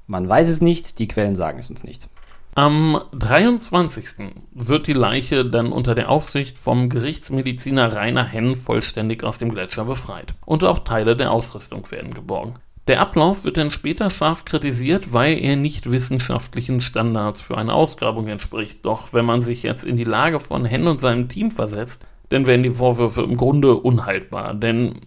man 0.07 0.29
weiß 0.29 0.49
es 0.49 0.61
nicht, 0.61 0.99
die 0.99 1.09
Quellen 1.09 1.37
sagen 1.37 1.59
es 1.59 1.71
uns 1.71 1.85
nicht. 1.85 2.09
Am 2.57 3.01
23. 3.11 4.33
wird 4.53 4.87
die 4.87 4.93
Leiche 4.93 5.45
dann 5.45 5.73
unter 5.73 5.97
der 5.97 6.09
Aufsicht 6.09 6.57
vom 6.57 6.89
Gerichtsmediziner 6.89 7.93
Rainer 7.93 8.23
Henn 8.25 8.55
vollständig 8.55 9.25
aus 9.25 9.39
dem 9.39 9.51
Gletscher 9.51 9.87
befreit. 9.87 10.35
Und 10.47 10.63
auch 10.63 10.79
Teile 10.79 11.17
der 11.17 11.33
Ausrüstung 11.33 11.91
werden 11.91 12.15
geborgen. 12.15 12.55
Der 12.87 13.01
Ablauf 13.01 13.45
wird 13.45 13.57
dann 13.57 13.73
später 13.73 14.09
scharf 14.09 14.45
kritisiert, 14.45 15.13
weil 15.13 15.37
er 15.37 15.57
nicht 15.57 15.91
wissenschaftlichen 15.91 16.81
Standards 16.81 17.41
für 17.41 17.59
eine 17.59 17.73
Ausgrabung 17.73 18.29
entspricht. 18.29 18.85
Doch 18.85 19.13
wenn 19.13 19.25
man 19.25 19.43
sich 19.43 19.65
jetzt 19.65 19.83
in 19.83 19.97
die 19.97 20.05
Lage 20.05 20.39
von 20.39 20.65
Henn 20.65 20.87
und 20.87 21.01
seinem 21.01 21.29
Team 21.29 21.51
versetzt, 21.51 22.07
dann 22.29 22.47
werden 22.47 22.63
die 22.63 22.71
Vorwürfe 22.71 23.23
im 23.23 23.37
Grunde 23.37 23.75
unhaltbar. 23.75 24.55
Denn 24.55 25.01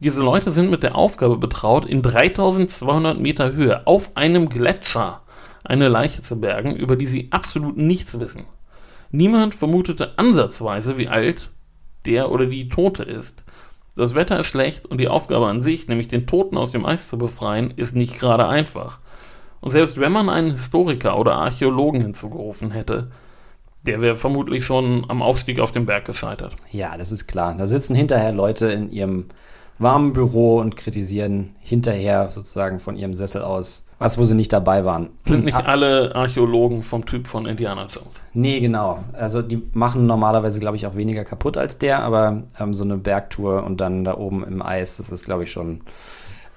diese 0.00 0.22
Leute 0.22 0.50
sind 0.50 0.70
mit 0.70 0.82
der 0.82 0.96
Aufgabe 0.96 1.38
betraut, 1.38 1.86
in 1.86 2.02
3200 2.02 3.18
Meter 3.18 3.52
Höhe 3.52 3.86
auf 3.86 4.18
einem 4.18 4.50
Gletscher 4.50 5.22
eine 5.64 5.88
Leiche 5.88 6.22
zu 6.22 6.40
bergen, 6.40 6.74
über 6.76 6.96
die 6.96 7.06
sie 7.06 7.28
absolut 7.30 7.76
nichts 7.76 8.18
wissen. 8.18 8.44
Niemand 9.10 9.54
vermutete 9.54 10.18
ansatzweise, 10.18 10.96
wie 10.96 11.08
alt 11.08 11.50
der 12.06 12.30
oder 12.30 12.46
die 12.46 12.68
Tote 12.68 13.02
ist. 13.02 13.44
Das 13.96 14.14
Wetter 14.14 14.38
ist 14.38 14.46
schlecht 14.46 14.86
und 14.86 14.98
die 14.98 15.08
Aufgabe 15.08 15.48
an 15.48 15.62
sich, 15.62 15.88
nämlich 15.88 16.08
den 16.08 16.26
Toten 16.26 16.56
aus 16.56 16.70
dem 16.70 16.86
Eis 16.86 17.08
zu 17.08 17.18
befreien, 17.18 17.72
ist 17.76 17.94
nicht 17.94 18.18
gerade 18.18 18.46
einfach. 18.46 19.00
Und 19.60 19.72
selbst 19.72 19.98
wenn 19.98 20.12
man 20.12 20.28
einen 20.28 20.52
Historiker 20.52 21.18
oder 21.18 21.34
Archäologen 21.34 22.00
hinzugerufen 22.00 22.70
hätte, 22.70 23.10
der 23.82 24.00
wäre 24.00 24.16
vermutlich 24.16 24.64
schon 24.64 25.06
am 25.08 25.22
Aufstieg 25.22 25.58
auf 25.58 25.72
dem 25.72 25.86
Berg 25.86 26.04
gescheitert. 26.04 26.54
Ja, 26.70 26.96
das 26.96 27.12
ist 27.12 27.26
klar. 27.26 27.54
Da 27.56 27.66
sitzen 27.66 27.94
hinterher 27.94 28.32
Leute 28.32 28.70
in 28.70 28.90
ihrem 28.90 29.26
warmen 29.80 30.12
Büro 30.12 30.58
und 30.58 30.76
kritisieren 30.76 31.56
hinterher 31.60 32.30
sozusagen 32.30 32.78
von 32.78 32.96
ihrem 32.96 33.14
Sessel 33.14 33.42
aus 33.42 33.86
was, 34.00 34.16
wo 34.16 34.24
sie 34.24 34.34
nicht 34.34 34.50
dabei 34.50 34.86
waren. 34.86 35.10
Sind 35.26 35.44
nicht 35.44 35.66
alle 35.66 36.14
Archäologen 36.14 36.82
vom 36.82 37.04
Typ 37.04 37.26
von 37.26 37.44
Indiana 37.44 37.82
Jones? 37.82 38.22
Nee, 38.32 38.58
genau. 38.60 39.04
Also 39.12 39.42
die 39.42 39.62
machen 39.74 40.06
normalerweise, 40.06 40.58
glaube 40.58 40.76
ich, 40.76 40.86
auch 40.86 40.96
weniger 40.96 41.22
kaputt 41.22 41.58
als 41.58 41.76
der, 41.76 42.02
aber 42.02 42.44
ähm, 42.58 42.72
so 42.72 42.82
eine 42.82 42.96
Bergtour 42.96 43.62
und 43.62 43.82
dann 43.82 44.04
da 44.04 44.16
oben 44.16 44.42
im 44.42 44.62
Eis, 44.62 44.96
das 44.96 45.10
ist, 45.10 45.26
glaube 45.26 45.44
ich, 45.44 45.52
schon. 45.52 45.82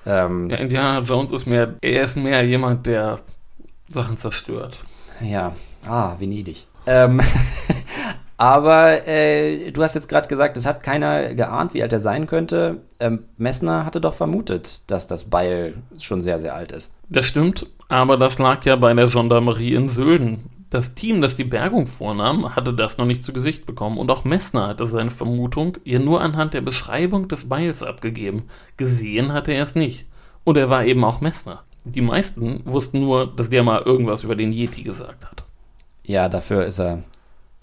Ähm, 0.06 0.50
ja, 0.51 0.56
Indiana 0.56 1.00
Jones 1.00 1.34
ist 1.34 1.46
mehr, 1.46 1.74
er 1.82 2.03
ist 2.03 2.15
mehr 2.15 2.46
jemand, 2.46 2.86
der 2.86 3.20
Sachen 3.89 4.15
zerstört. 4.18 4.82
Ja, 5.20 5.51
ah, 5.86 6.15
Venedig. 6.20 6.68
Ähm, 6.86 7.20
Aber 8.44 9.08
äh, 9.08 9.72
du 9.72 9.82
hast 9.82 9.96
jetzt 9.96 10.10
gerade 10.10 10.28
gesagt, 10.28 10.58
es 10.58 10.66
hat 10.66 10.84
keiner 10.84 11.34
geahnt, 11.34 11.74
wie 11.74 11.82
alt 11.82 11.94
er 11.94 12.00
sein 12.00 12.28
könnte. 12.28 12.82
Ähm, 13.00 13.24
Messner 13.38 13.86
hatte 13.86 14.02
doch 14.02 14.14
vermutet, 14.14 14.82
dass 14.88 15.08
das 15.08 15.30
Beil 15.30 15.76
schon 15.98 16.20
sehr, 16.20 16.40
sehr 16.40 16.54
alt 16.54 16.74
ist. 16.74 16.94
Das 17.08 17.26
stimmt, 17.26 17.68
aber 17.88 18.18
das 18.18 18.40
lag 18.40 18.66
ja 18.66 18.76
bei 18.76 18.94
der 18.94 19.08
Gendarmerie 19.08 19.76
in 19.76 19.88
Sölden. 19.88 20.44
Das 20.70 20.94
Team, 20.94 21.22
das 21.22 21.38
die 21.38 21.46
Bergung 21.46 21.88
vornahm, 21.88 22.54
hatte 22.54 22.74
das 22.74 22.98
noch 22.98 23.06
nicht 23.06 23.24
zu 23.24 23.32
Gesicht 23.32 23.66
bekommen 23.66 23.98
und 23.98 24.12
auch 24.12 24.26
Messner 24.26 24.68
hatte 24.68 24.88
seine 24.88 25.12
Vermutung 25.12 25.78
ihr 25.86 26.02
nur 26.02 26.20
anhand 26.20 26.54
der 26.54 26.60
Beschreibung 26.60 27.30
des 27.30 27.48
Beils 27.48 27.82
abgegeben. 27.82 28.50
Gesehen 28.76 29.32
hatte 29.32 29.54
er 29.54 29.64
es 29.64 29.76
nicht. 29.76 30.06
Und 30.44 30.58
er 30.58 30.70
war 30.70 30.84
eben 30.84 31.06
auch 31.06 31.22
Messner. 31.22 31.64
Die 31.86 32.02
meisten 32.02 32.62
wussten 32.66 33.00
nur, 33.00 33.26
dass 33.26 33.50
der 33.50 33.64
mal 33.64 33.84
irgendwas 33.84 34.26
über 34.26 34.36
den 34.36 34.52
Yeti 34.52 34.84
gesagt 34.84 35.24
hat. 35.24 35.46
Ja, 36.04 36.28
dafür 36.28 36.66
ist 36.66 36.82
er 36.82 37.04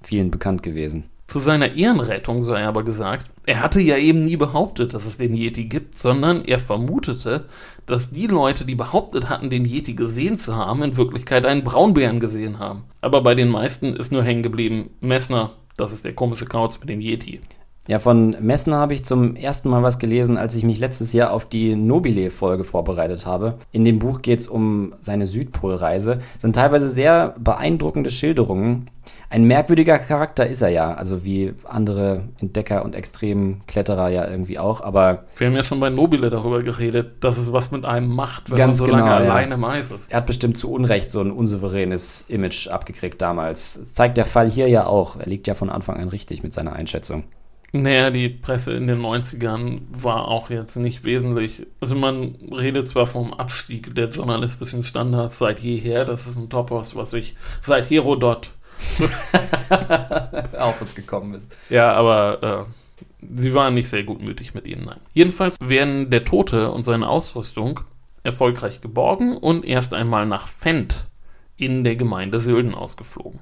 vielen 0.02 0.30
bekannt 0.30 0.62
gewesen. 0.62 1.04
Zu 1.30 1.38
seiner 1.38 1.76
Ehrenrettung 1.76 2.42
sei 2.42 2.64
aber 2.64 2.82
gesagt, 2.82 3.30
er 3.46 3.62
hatte 3.62 3.80
ja 3.80 3.96
eben 3.96 4.24
nie 4.24 4.36
behauptet, 4.36 4.94
dass 4.94 5.06
es 5.06 5.16
den 5.16 5.32
Yeti 5.32 5.66
gibt, 5.66 5.96
sondern 5.96 6.44
er 6.44 6.58
vermutete, 6.58 7.46
dass 7.86 8.10
die 8.10 8.26
Leute, 8.26 8.64
die 8.64 8.74
behauptet 8.74 9.28
hatten, 9.28 9.48
den 9.48 9.64
Yeti 9.64 9.94
gesehen 9.94 10.38
zu 10.38 10.56
haben, 10.56 10.82
in 10.82 10.96
Wirklichkeit 10.96 11.46
einen 11.46 11.62
Braunbären 11.62 12.18
gesehen 12.18 12.58
haben. 12.58 12.82
Aber 13.00 13.22
bei 13.22 13.36
den 13.36 13.48
meisten 13.48 13.94
ist 13.94 14.10
nur 14.10 14.24
hängen 14.24 14.42
geblieben, 14.42 14.90
Messner, 15.00 15.50
das 15.76 15.92
ist 15.92 16.04
der 16.04 16.14
komische 16.14 16.46
Kauz 16.46 16.80
mit 16.80 16.88
dem 16.88 17.00
Yeti. 17.00 17.40
Ja, 17.88 17.98
von 17.98 18.36
Messner 18.40 18.76
habe 18.76 18.94
ich 18.94 19.04
zum 19.04 19.36
ersten 19.36 19.68
Mal 19.68 19.82
was 19.82 19.98
gelesen, 19.98 20.36
als 20.36 20.54
ich 20.54 20.64
mich 20.64 20.78
letztes 20.78 21.12
Jahr 21.12 21.32
auf 21.32 21.48
die 21.48 21.74
Nobile-Folge 21.74 22.62
vorbereitet 22.62 23.24
habe. 23.24 23.54
In 23.72 23.84
dem 23.84 23.98
Buch 23.98 24.22
geht 24.22 24.40
es 24.40 24.48
um 24.48 24.94
seine 25.00 25.26
Südpolreise. 25.26 26.20
Es 26.36 26.42
sind 26.42 26.54
teilweise 26.54 26.88
sehr 26.88 27.34
beeindruckende 27.40 28.10
Schilderungen. 28.10 28.86
Ein 29.32 29.44
merkwürdiger 29.44 30.00
Charakter 30.00 30.44
ist 30.44 30.60
er 30.60 30.70
ja, 30.70 30.92
also 30.92 31.24
wie 31.24 31.54
andere 31.64 32.24
Entdecker 32.40 32.84
und 32.84 32.96
Extremkletterer 32.96 34.08
ja 34.08 34.28
irgendwie 34.28 34.58
auch, 34.58 34.80
aber... 34.80 35.24
Wir 35.36 35.46
haben 35.46 35.54
ja 35.54 35.62
schon 35.62 35.78
bei 35.78 35.88
Nobile 35.88 36.30
darüber 36.30 36.64
geredet, 36.64 37.22
dass 37.22 37.38
es 37.38 37.52
was 37.52 37.70
mit 37.70 37.84
einem 37.84 38.08
macht, 38.08 38.50
wenn 38.50 38.58
ganz 38.58 38.80
man 38.80 38.88
so 38.88 38.92
genau, 38.92 39.06
lange 39.06 39.26
ja. 39.26 39.32
alleine 39.32 39.78
ist. 39.78 39.92
Er 40.08 40.16
hat 40.16 40.26
bestimmt 40.26 40.58
zu 40.58 40.72
Unrecht 40.72 41.12
so 41.12 41.20
ein 41.20 41.30
unsouveränes 41.30 42.24
Image 42.26 42.66
abgekriegt 42.66 43.22
damals. 43.22 43.78
Das 43.78 43.94
zeigt 43.94 44.16
der 44.16 44.24
Fall 44.24 44.50
hier 44.50 44.66
ja 44.66 44.86
auch. 44.86 45.16
Er 45.16 45.26
liegt 45.26 45.46
ja 45.46 45.54
von 45.54 45.70
Anfang 45.70 45.98
an 45.98 46.08
richtig 46.08 46.42
mit 46.42 46.52
seiner 46.52 46.72
Einschätzung. 46.72 47.22
Naja, 47.70 48.10
die 48.10 48.28
Presse 48.28 48.72
in 48.72 48.88
den 48.88 48.98
90ern 48.98 49.82
war 49.92 50.26
auch 50.26 50.50
jetzt 50.50 50.74
nicht 50.74 51.04
wesentlich. 51.04 51.68
Also 51.80 51.94
man 51.94 52.34
redet 52.50 52.88
zwar 52.88 53.06
vom 53.06 53.32
Abstieg 53.32 53.94
der 53.94 54.08
journalistischen 54.08 54.82
Standards 54.82 55.38
seit 55.38 55.60
jeher, 55.60 56.04
das 56.04 56.26
ist 56.26 56.36
ein 56.36 56.50
Topos, 56.50 56.96
was 56.96 57.12
ich 57.12 57.36
seit 57.62 57.88
Herodot 57.88 58.50
auf 60.58 60.80
uns 60.80 60.94
gekommen 60.94 61.34
ist. 61.34 61.46
Ja, 61.68 61.92
aber 61.92 62.66
äh, 62.66 63.26
sie 63.34 63.54
waren 63.54 63.74
nicht 63.74 63.88
sehr 63.88 64.04
gutmütig 64.04 64.54
mit 64.54 64.66
ihnen, 64.66 64.82
nein. 64.82 65.00
Jedenfalls 65.14 65.56
werden 65.60 66.10
der 66.10 66.24
Tote 66.24 66.70
und 66.70 66.82
seine 66.82 67.08
Ausrüstung 67.08 67.80
erfolgreich 68.22 68.80
geborgen 68.80 69.36
und 69.36 69.64
erst 69.64 69.94
einmal 69.94 70.26
nach 70.26 70.46
Fendt 70.46 71.06
in 71.56 71.84
der 71.84 71.96
Gemeinde 71.96 72.40
Sölden 72.40 72.74
ausgeflogen. 72.74 73.40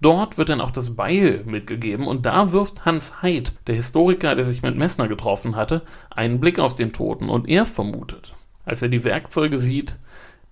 Dort 0.00 0.38
wird 0.38 0.48
dann 0.48 0.62
auch 0.62 0.70
das 0.70 0.96
Beil 0.96 1.42
mitgegeben 1.44 2.06
und 2.06 2.24
da 2.24 2.52
wirft 2.52 2.86
Hans 2.86 3.22
Heid, 3.22 3.52
der 3.66 3.74
Historiker, 3.74 4.34
der 4.34 4.46
sich 4.46 4.62
mit 4.62 4.76
Messner 4.76 5.08
getroffen 5.08 5.56
hatte, 5.56 5.82
einen 6.08 6.40
Blick 6.40 6.58
auf 6.58 6.74
den 6.74 6.94
Toten 6.94 7.28
und 7.28 7.48
er 7.48 7.66
vermutet, 7.66 8.32
als 8.64 8.80
er 8.80 8.88
die 8.88 9.04
Werkzeuge 9.04 9.58
sieht, 9.58 9.98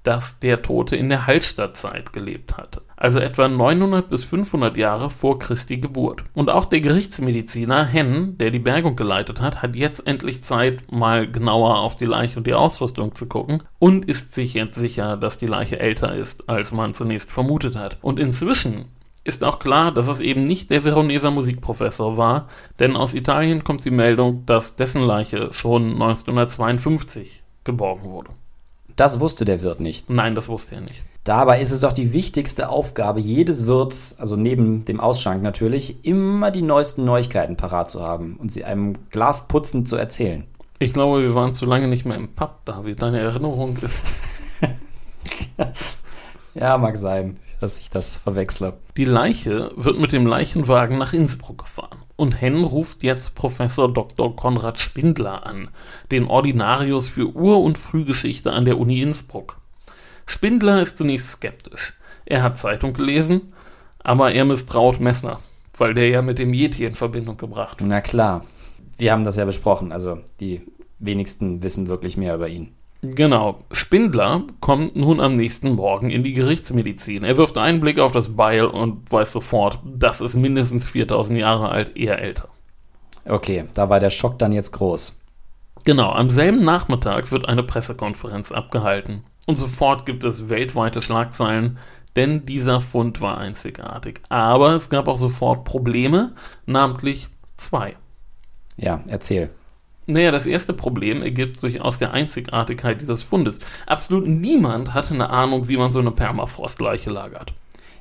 dass 0.02 0.38
der 0.38 0.62
Tote 0.62 0.96
in 0.96 1.08
der 1.08 1.26
Hallstattzeit 1.26 2.12
gelebt 2.12 2.56
hatte, 2.56 2.82
also 2.96 3.18
etwa 3.18 3.48
900 3.48 4.08
bis 4.08 4.24
500 4.24 4.76
Jahre 4.76 5.10
vor 5.10 5.38
Christi 5.38 5.78
Geburt. 5.78 6.24
Und 6.34 6.50
auch 6.50 6.64
der 6.64 6.80
Gerichtsmediziner 6.80 7.84
Henn, 7.84 8.38
der 8.38 8.50
die 8.50 8.58
Bergung 8.58 8.96
geleitet 8.96 9.40
hat, 9.40 9.62
hat 9.62 9.76
jetzt 9.76 10.06
endlich 10.06 10.42
Zeit, 10.42 10.90
mal 10.90 11.30
genauer 11.30 11.78
auf 11.78 11.96
die 11.96 12.06
Leiche 12.06 12.38
und 12.38 12.46
die 12.46 12.54
Ausrüstung 12.54 13.14
zu 13.14 13.26
gucken 13.26 13.62
und 13.78 14.06
ist 14.06 14.34
sich 14.34 14.54
jetzt 14.54 14.76
sicher, 14.76 15.16
dass 15.16 15.38
die 15.38 15.46
Leiche 15.46 15.78
älter 15.78 16.14
ist, 16.14 16.48
als 16.48 16.72
man 16.72 16.94
zunächst 16.94 17.30
vermutet 17.30 17.76
hat. 17.76 17.98
Und 18.00 18.18
inzwischen 18.18 18.92
ist 19.24 19.44
auch 19.44 19.58
klar, 19.58 19.92
dass 19.92 20.08
es 20.08 20.20
eben 20.20 20.42
nicht 20.42 20.70
der 20.70 20.82
Veroneser 20.82 21.30
Musikprofessor 21.30 22.16
war, 22.16 22.48
denn 22.78 22.96
aus 22.96 23.12
Italien 23.12 23.62
kommt 23.62 23.84
die 23.84 23.90
Meldung, 23.90 24.46
dass 24.46 24.76
dessen 24.76 25.02
Leiche 25.02 25.52
schon 25.52 25.92
1952 25.92 27.42
geborgen 27.62 28.04
wurde. 28.04 28.30
Das 28.98 29.20
wusste 29.20 29.44
der 29.44 29.62
Wirt 29.62 29.78
nicht. 29.78 30.10
Nein, 30.10 30.34
das 30.34 30.48
wusste 30.48 30.74
er 30.74 30.80
nicht. 30.80 31.04
Dabei 31.22 31.60
ist 31.60 31.70
es 31.70 31.80
doch 31.80 31.92
die 31.92 32.12
wichtigste 32.12 32.68
Aufgabe 32.68 33.20
jedes 33.20 33.66
Wirts, 33.66 34.16
also 34.18 34.34
neben 34.34 34.84
dem 34.86 34.98
Ausschank 34.98 35.42
natürlich, 35.42 36.04
immer 36.04 36.50
die 36.50 36.62
neuesten 36.62 37.04
Neuigkeiten 37.04 37.56
parat 37.56 37.90
zu 37.90 38.02
haben 38.02 38.36
und 38.38 38.50
sie 38.50 38.64
einem 38.64 39.08
Glas 39.10 39.46
putzend 39.46 39.88
zu 39.88 39.96
erzählen. 39.96 40.44
Ich 40.80 40.92
glaube, 40.92 41.22
wir 41.22 41.34
waren 41.34 41.54
zu 41.54 41.64
lange 41.64 41.86
nicht 41.86 42.06
mehr 42.06 42.16
im 42.16 42.34
Pub, 42.34 42.64
David. 42.64 43.00
Deine 43.00 43.20
Erinnerung 43.20 43.76
ist. 43.76 44.02
ja, 46.54 46.76
mag 46.76 46.96
sein 46.96 47.38
dass 47.60 47.78
ich 47.78 47.90
das 47.90 48.16
verwechsle. 48.16 48.74
Die 48.96 49.04
Leiche 49.04 49.72
wird 49.76 49.98
mit 49.98 50.12
dem 50.12 50.26
Leichenwagen 50.26 50.98
nach 50.98 51.12
Innsbruck 51.12 51.58
gefahren. 51.58 51.98
Und 52.18 52.40
Henn 52.40 52.64
ruft 52.64 53.04
jetzt 53.04 53.36
Professor 53.36 53.92
Dr. 53.92 54.34
Konrad 54.34 54.80
Spindler 54.80 55.46
an, 55.46 55.68
den 56.10 56.26
Ordinarius 56.26 57.06
für 57.06 57.32
Ur- 57.32 57.62
und 57.62 57.78
Frühgeschichte 57.78 58.52
an 58.52 58.64
der 58.64 58.76
Uni 58.76 59.00
Innsbruck. 59.00 59.60
Spindler 60.26 60.82
ist 60.82 60.98
zunächst 60.98 61.30
skeptisch. 61.30 61.94
Er 62.26 62.42
hat 62.42 62.58
Zeitung 62.58 62.92
gelesen, 62.92 63.52
aber 64.00 64.32
er 64.32 64.44
misstraut 64.44 64.98
Messner, 64.98 65.38
weil 65.76 65.94
der 65.94 66.08
ja 66.08 66.20
mit 66.20 66.40
dem 66.40 66.52
Yeti 66.52 66.84
in 66.84 66.92
Verbindung 66.92 67.36
gebracht 67.36 67.80
wird. 67.80 67.88
Na 67.88 68.00
klar. 68.00 68.44
Wir 68.96 69.12
haben 69.12 69.22
das 69.22 69.36
ja 69.36 69.44
besprochen, 69.44 69.92
also 69.92 70.18
die 70.40 70.66
wenigsten 70.98 71.62
wissen 71.62 71.86
wirklich 71.86 72.16
mehr 72.16 72.34
über 72.34 72.48
ihn. 72.48 72.74
Genau. 73.02 73.60
Spindler 73.70 74.42
kommt 74.60 74.96
nun 74.96 75.20
am 75.20 75.36
nächsten 75.36 75.74
Morgen 75.74 76.10
in 76.10 76.24
die 76.24 76.32
Gerichtsmedizin. 76.32 77.22
Er 77.22 77.36
wirft 77.36 77.56
einen 77.56 77.80
Blick 77.80 78.00
auf 78.00 78.10
das 78.10 78.34
Beil 78.34 78.64
und 78.66 79.10
weiß 79.10 79.32
sofort, 79.32 79.78
das 79.84 80.20
ist 80.20 80.34
mindestens 80.34 80.84
4000 80.84 81.38
Jahre 81.38 81.68
alt, 81.68 81.96
eher 81.96 82.18
älter. 82.18 82.48
Okay, 83.24 83.66
da 83.74 83.88
war 83.88 84.00
der 84.00 84.10
Schock 84.10 84.38
dann 84.38 84.52
jetzt 84.52 84.72
groß. 84.72 85.20
Genau, 85.84 86.10
am 86.10 86.30
selben 86.30 86.64
Nachmittag 86.64 87.30
wird 87.30 87.48
eine 87.48 87.62
Pressekonferenz 87.62 88.50
abgehalten. 88.50 89.22
Und 89.46 89.54
sofort 89.54 90.04
gibt 90.04 90.24
es 90.24 90.48
weltweite 90.48 91.00
Schlagzeilen, 91.00 91.78
denn 92.16 92.46
dieser 92.46 92.80
Fund 92.80 93.20
war 93.20 93.38
einzigartig. 93.38 94.20
Aber 94.28 94.74
es 94.74 94.90
gab 94.90 95.08
auch 95.08 95.18
sofort 95.18 95.64
Probleme, 95.64 96.32
namentlich 96.66 97.28
zwei. 97.56 97.96
Ja, 98.76 99.02
erzähl. 99.08 99.50
Naja, 100.10 100.30
das 100.30 100.46
erste 100.46 100.72
Problem 100.72 101.20
ergibt 101.20 101.60
sich 101.60 101.82
aus 101.82 101.98
der 101.98 102.12
Einzigartigkeit 102.12 102.98
dieses 103.02 103.22
Fundes. 103.22 103.60
Absolut 103.86 104.26
niemand 104.26 104.94
hatte 104.94 105.12
eine 105.12 105.28
Ahnung, 105.28 105.68
wie 105.68 105.76
man 105.76 105.90
so 105.90 105.98
eine 105.98 106.10
Permafrostleiche 106.10 107.10
lagert. 107.10 107.52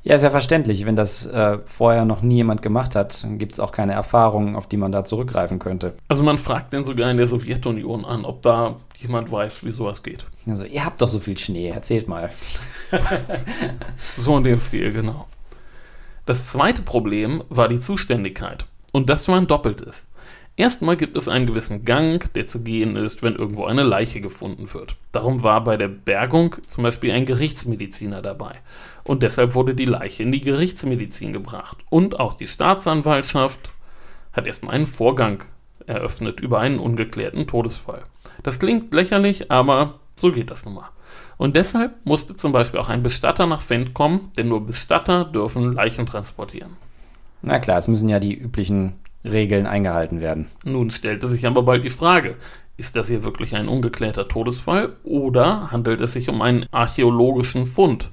Ja, 0.03 0.15
ist 0.15 0.21
ja 0.21 0.29
verständlich. 0.29 0.85
Wenn 0.85 0.95
das 0.95 1.25
äh, 1.25 1.57
vorher 1.65 2.05
noch 2.05 2.21
nie 2.21 2.35
jemand 2.35 2.61
gemacht 2.61 2.95
hat, 2.95 3.25
dann 3.25 3.37
gibt 3.37 3.51
es 3.51 3.59
auch 3.59 3.73
keine 3.73 3.91
Erfahrungen, 3.91 4.55
auf 4.55 4.67
die 4.67 4.77
man 4.77 4.93
da 4.93 5.03
zurückgreifen 5.03 5.59
könnte. 5.59 5.97
Also 6.07 6.23
man 6.23 6.37
fragt 6.37 6.71
denn 6.71 6.85
sogar 6.85 7.11
in 7.11 7.17
der 7.17 7.27
Sowjetunion 7.27 8.05
an, 8.05 8.23
ob 8.23 8.41
da 8.41 8.77
jemand 9.01 9.29
weiß, 9.29 9.65
wie 9.65 9.71
sowas 9.71 10.01
geht. 10.01 10.25
Also, 10.47 10.63
ihr 10.63 10.85
habt 10.85 11.01
doch 11.01 11.09
so 11.09 11.19
viel 11.19 11.37
Schnee, 11.37 11.67
erzählt 11.67 12.07
mal. 12.07 12.29
so 13.97 14.37
in 14.37 14.45
dem 14.45 14.61
Stil, 14.61 14.93
genau. 14.93 15.27
Das 16.25 16.45
zweite 16.45 16.83
Problem 16.83 17.43
war 17.49 17.67
die 17.67 17.81
Zuständigkeit. 17.81 18.65
Und 18.93 19.09
das 19.09 19.27
war 19.27 19.35
ein 19.35 19.47
doppeltes. 19.47 20.06
Erstmal 20.57 20.97
gibt 20.97 21.15
es 21.15 21.27
einen 21.27 21.45
gewissen 21.45 21.85
Gang, 21.85 22.33
der 22.33 22.47
zu 22.47 22.63
gehen 22.63 22.95
ist, 22.95 23.21
wenn 23.21 23.35
irgendwo 23.35 23.65
eine 23.65 23.83
Leiche 23.83 24.21
gefunden 24.21 24.73
wird. 24.73 24.95
Darum 25.11 25.43
war 25.43 25.63
bei 25.63 25.77
der 25.77 25.87
Bergung 25.87 26.55
zum 26.65 26.83
Beispiel 26.83 27.11
ein 27.11 27.25
Gerichtsmediziner 27.25 28.23
dabei. 28.23 28.53
Und 29.03 29.21
deshalb 29.21 29.53
wurde 29.53 29.75
die 29.75 29.85
Leiche 29.85 30.23
in 30.23 30.31
die 30.31 30.41
Gerichtsmedizin 30.41 31.31
gebracht. 31.31 31.77
Und 31.91 32.19
auch 32.19 32.33
die 32.33 32.47
Staatsanwaltschaft 32.47 33.69
hat 34.33 34.47
erstmal 34.47 34.73
einen 34.73 34.87
Vorgang 34.87 35.43
eröffnet 35.85 36.39
über 36.39 36.59
einen 36.59 36.79
ungeklärten 36.79 37.45
Todesfall. 37.45 38.01
Das 38.41 38.59
klingt 38.59 38.91
lächerlich, 38.95 39.51
aber 39.51 39.99
so 40.15 40.31
geht 40.31 40.49
das 40.49 40.65
nun 40.65 40.73
mal. 40.73 40.89
Und 41.37 41.55
deshalb 41.55 42.03
musste 42.03 42.35
zum 42.35 42.51
Beispiel 42.51 42.79
auch 42.79 42.89
ein 42.89 43.03
Bestatter 43.03 43.45
nach 43.45 43.61
Fendt 43.61 43.93
kommen, 43.93 44.31
denn 44.37 44.47
nur 44.47 44.65
Bestatter 44.65 45.23
dürfen 45.23 45.73
Leichen 45.73 46.07
transportieren. 46.07 46.77
Na 47.43 47.59
klar, 47.59 47.77
es 47.77 47.87
müssen 47.87 48.09
ja 48.09 48.19
die 48.19 48.33
üblichen 48.33 48.95
Regeln 49.31 49.65
eingehalten 49.65 50.21
werden. 50.21 50.47
Nun 50.63 50.91
stellte 50.91 51.27
sich 51.27 51.45
aber 51.45 51.63
bald 51.63 51.83
die 51.83 51.89
Frage, 51.89 52.35
Ist 52.77 52.95
das 52.95 53.07
hier 53.07 53.23
wirklich 53.23 53.55
ein 53.55 53.67
ungeklärter 53.67 54.27
Todesfall 54.27 54.95
oder 55.03 55.71
handelt 55.71 55.99
es 55.99 56.13
sich 56.13 56.29
um 56.29 56.41
einen 56.41 56.65
archäologischen 56.71 57.65
Fund? 57.65 58.11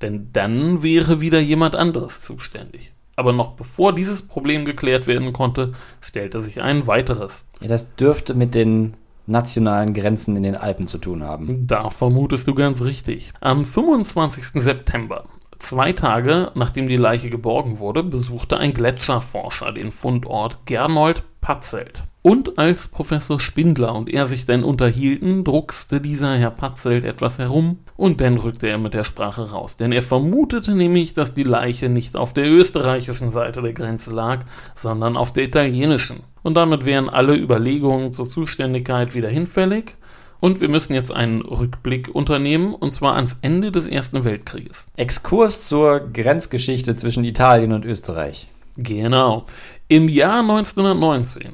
Denn 0.00 0.30
dann 0.32 0.82
wäre 0.82 1.20
wieder 1.20 1.40
jemand 1.40 1.76
anderes 1.76 2.20
zuständig. 2.20 2.92
Aber 3.16 3.32
noch 3.32 3.52
bevor 3.52 3.94
dieses 3.94 4.22
Problem 4.22 4.64
geklärt 4.64 5.06
werden 5.06 5.32
konnte, 5.32 5.72
stellte 6.00 6.40
sich 6.40 6.62
ein 6.62 6.86
weiteres. 6.86 7.48
Ja, 7.60 7.68
das 7.68 7.94
dürfte 7.94 8.34
mit 8.34 8.54
den 8.54 8.94
nationalen 9.26 9.94
Grenzen 9.94 10.36
in 10.36 10.42
den 10.42 10.56
Alpen 10.56 10.86
zu 10.86 10.98
tun 10.98 11.22
haben. 11.22 11.66
Da 11.66 11.90
vermutest 11.90 12.48
du 12.48 12.54
ganz 12.54 12.80
richtig. 12.82 13.32
Am 13.40 13.64
25. 13.64 14.62
September, 14.62 15.24
zwei 15.62 15.92
Tage 15.92 16.50
nachdem 16.54 16.86
die 16.86 16.96
Leiche 16.96 17.30
geborgen 17.30 17.78
wurde, 17.78 18.02
besuchte 18.02 18.58
ein 18.58 18.74
Gletscherforscher 18.74 19.72
den 19.72 19.90
Fundort 19.90 20.66
Gernold 20.66 21.24
Patzelt. 21.40 22.02
Und 22.24 22.56
als 22.56 22.86
Professor 22.86 23.40
Spindler 23.40 23.96
und 23.96 24.08
er 24.08 24.26
sich 24.26 24.46
dann 24.46 24.62
unterhielten, 24.62 25.42
druckste 25.42 26.00
dieser 26.00 26.36
Herr 26.36 26.52
Patzelt 26.52 27.04
etwas 27.04 27.40
herum 27.40 27.78
und 27.96 28.20
dann 28.20 28.36
rückte 28.36 28.68
er 28.68 28.78
mit 28.78 28.94
der 28.94 29.02
Sprache 29.02 29.50
raus. 29.50 29.76
Denn 29.76 29.90
er 29.90 30.02
vermutete 30.02 30.76
nämlich, 30.76 31.14
dass 31.14 31.34
die 31.34 31.42
Leiche 31.42 31.88
nicht 31.88 32.16
auf 32.16 32.32
der 32.32 32.48
österreichischen 32.48 33.32
Seite 33.32 33.60
der 33.60 33.72
Grenze 33.72 34.12
lag, 34.12 34.44
sondern 34.76 35.16
auf 35.16 35.32
der 35.32 35.42
italienischen. 35.42 36.20
Und 36.44 36.56
damit 36.56 36.86
wären 36.86 37.08
alle 37.08 37.34
Überlegungen 37.34 38.12
zur 38.12 38.24
Zuständigkeit 38.24 39.16
wieder 39.16 39.28
hinfällig. 39.28 39.96
Und 40.42 40.60
wir 40.60 40.68
müssen 40.68 40.92
jetzt 40.92 41.12
einen 41.12 41.42
Rückblick 41.42 42.12
unternehmen, 42.12 42.74
und 42.74 42.90
zwar 42.90 43.14
ans 43.14 43.36
Ende 43.42 43.70
des 43.70 43.86
Ersten 43.86 44.24
Weltkrieges. 44.24 44.88
Exkurs 44.96 45.68
zur 45.68 46.00
Grenzgeschichte 46.00 46.96
zwischen 46.96 47.22
Italien 47.22 47.70
und 47.70 47.84
Österreich. 47.84 48.48
Genau. 48.76 49.44
Im 49.86 50.08
Jahr 50.08 50.40
1919 50.40 51.52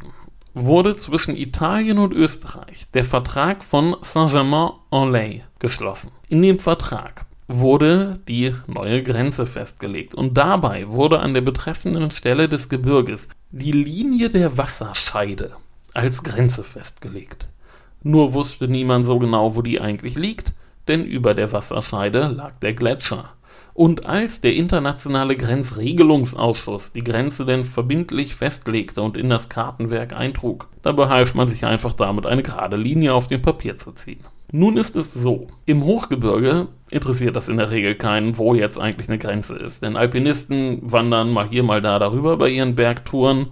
wurde 0.54 0.96
zwischen 0.96 1.36
Italien 1.36 1.98
und 1.98 2.14
Österreich 2.14 2.86
der 2.94 3.04
Vertrag 3.04 3.62
von 3.62 3.94
Saint-Germain-en-Laye 4.00 5.42
geschlossen. 5.58 6.10
In 6.30 6.40
dem 6.40 6.58
Vertrag 6.58 7.26
wurde 7.46 8.20
die 8.26 8.54
neue 8.68 9.02
Grenze 9.02 9.44
festgelegt 9.44 10.14
und 10.14 10.38
dabei 10.38 10.88
wurde 10.88 11.20
an 11.20 11.34
der 11.34 11.42
betreffenden 11.42 12.10
Stelle 12.10 12.48
des 12.48 12.70
Gebirges 12.70 13.28
die 13.50 13.72
Linie 13.72 14.30
der 14.30 14.56
Wasserscheide 14.56 15.56
als 15.92 16.22
Grenze 16.22 16.64
festgelegt. 16.64 17.48
Nur 18.02 18.34
wusste 18.34 18.68
niemand 18.68 19.06
so 19.06 19.18
genau, 19.18 19.56
wo 19.56 19.62
die 19.62 19.80
eigentlich 19.80 20.16
liegt, 20.16 20.52
denn 20.86 21.04
über 21.04 21.34
der 21.34 21.52
Wasserscheide 21.52 22.28
lag 22.28 22.56
der 22.56 22.72
Gletscher. 22.72 23.30
Und 23.74 24.06
als 24.06 24.40
der 24.40 24.54
Internationale 24.54 25.36
Grenzregelungsausschuss 25.36 26.92
die 26.92 27.04
Grenze 27.04 27.44
denn 27.44 27.64
verbindlich 27.64 28.34
festlegte 28.34 29.02
und 29.02 29.16
in 29.16 29.30
das 29.30 29.48
Kartenwerk 29.48 30.12
eintrug, 30.12 30.68
da 30.82 30.90
behalf 30.90 31.34
man 31.34 31.46
sich 31.46 31.64
einfach 31.64 31.92
damit, 31.92 32.26
eine 32.26 32.42
gerade 32.42 32.76
Linie 32.76 33.14
auf 33.14 33.28
dem 33.28 33.40
Papier 33.40 33.78
zu 33.78 33.92
ziehen. 33.92 34.24
Nun 34.50 34.78
ist 34.78 34.96
es 34.96 35.12
so, 35.12 35.46
im 35.66 35.84
Hochgebirge 35.84 36.68
interessiert 36.90 37.36
das 37.36 37.48
in 37.48 37.58
der 37.58 37.70
Regel 37.70 37.94
keinen, 37.94 38.38
wo 38.38 38.54
jetzt 38.54 38.80
eigentlich 38.80 39.08
eine 39.08 39.18
Grenze 39.18 39.56
ist. 39.56 39.82
Denn 39.82 39.96
Alpinisten 39.96 40.80
wandern 40.82 41.30
mal 41.30 41.48
hier, 41.48 41.62
mal 41.62 41.80
da 41.80 41.98
darüber 41.98 42.36
bei 42.38 42.48
ihren 42.48 42.74
Bergtouren 42.74 43.48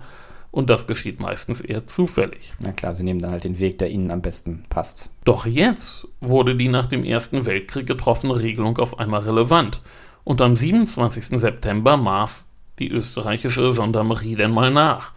und 0.51 0.71
das 0.71 0.87
geschieht 0.87 1.21
meistens 1.21 1.61
eher 1.61 1.87
zufällig. 1.87 2.55
Na 2.61 2.73
klar, 2.73 2.95
sie 2.95 3.05
nehmen 3.05 3.21
dann 3.21 3.33
halt 3.33 3.45
den 3.45 3.59
Weg, 3.59 3.79
der 3.79 3.91
ihnen 3.91 4.11
am 4.11 4.23
besten 4.23 4.65
passt. 4.69 5.11
Doch 5.25 5.47
jetzt 5.47 6.09
wurde 6.21 6.57
die 6.57 6.69
nach 6.69 6.87
dem 6.87 7.05
Ersten 7.05 7.47
Weltkrieg 7.47 7.87
getroffene 7.87 8.37
Regelung 8.37 8.79
auf 8.79 8.99
einmal 8.99 9.21
relevant 9.21 9.83
und 10.25 10.41
am 10.41 10.57
27. 10.57 11.41
September 11.41 11.97
maß 11.97 12.47
die 12.79 12.91
österreichische 12.91 13.73
Gendarmerie 13.73 14.35
denn 14.35 14.51
mal 14.51 14.71
nach. 14.71 15.13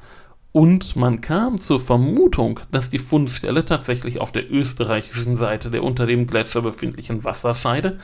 Und 0.51 0.95
man 0.95 1.21
kam 1.21 1.59
zur 1.59 1.79
Vermutung, 1.79 2.59
dass 2.71 2.89
die 2.89 2.99
Fundstelle 2.99 3.65
tatsächlich 3.65 4.19
auf 4.19 4.31
der 4.31 4.51
österreichischen 4.51 5.37
Seite 5.37 5.69
der 5.69 5.83
unter 5.83 6.07
dem 6.07 6.25
Gletscher 6.25 6.61
befindlichen 6.61 7.23
Wasserscheide, 7.23 7.99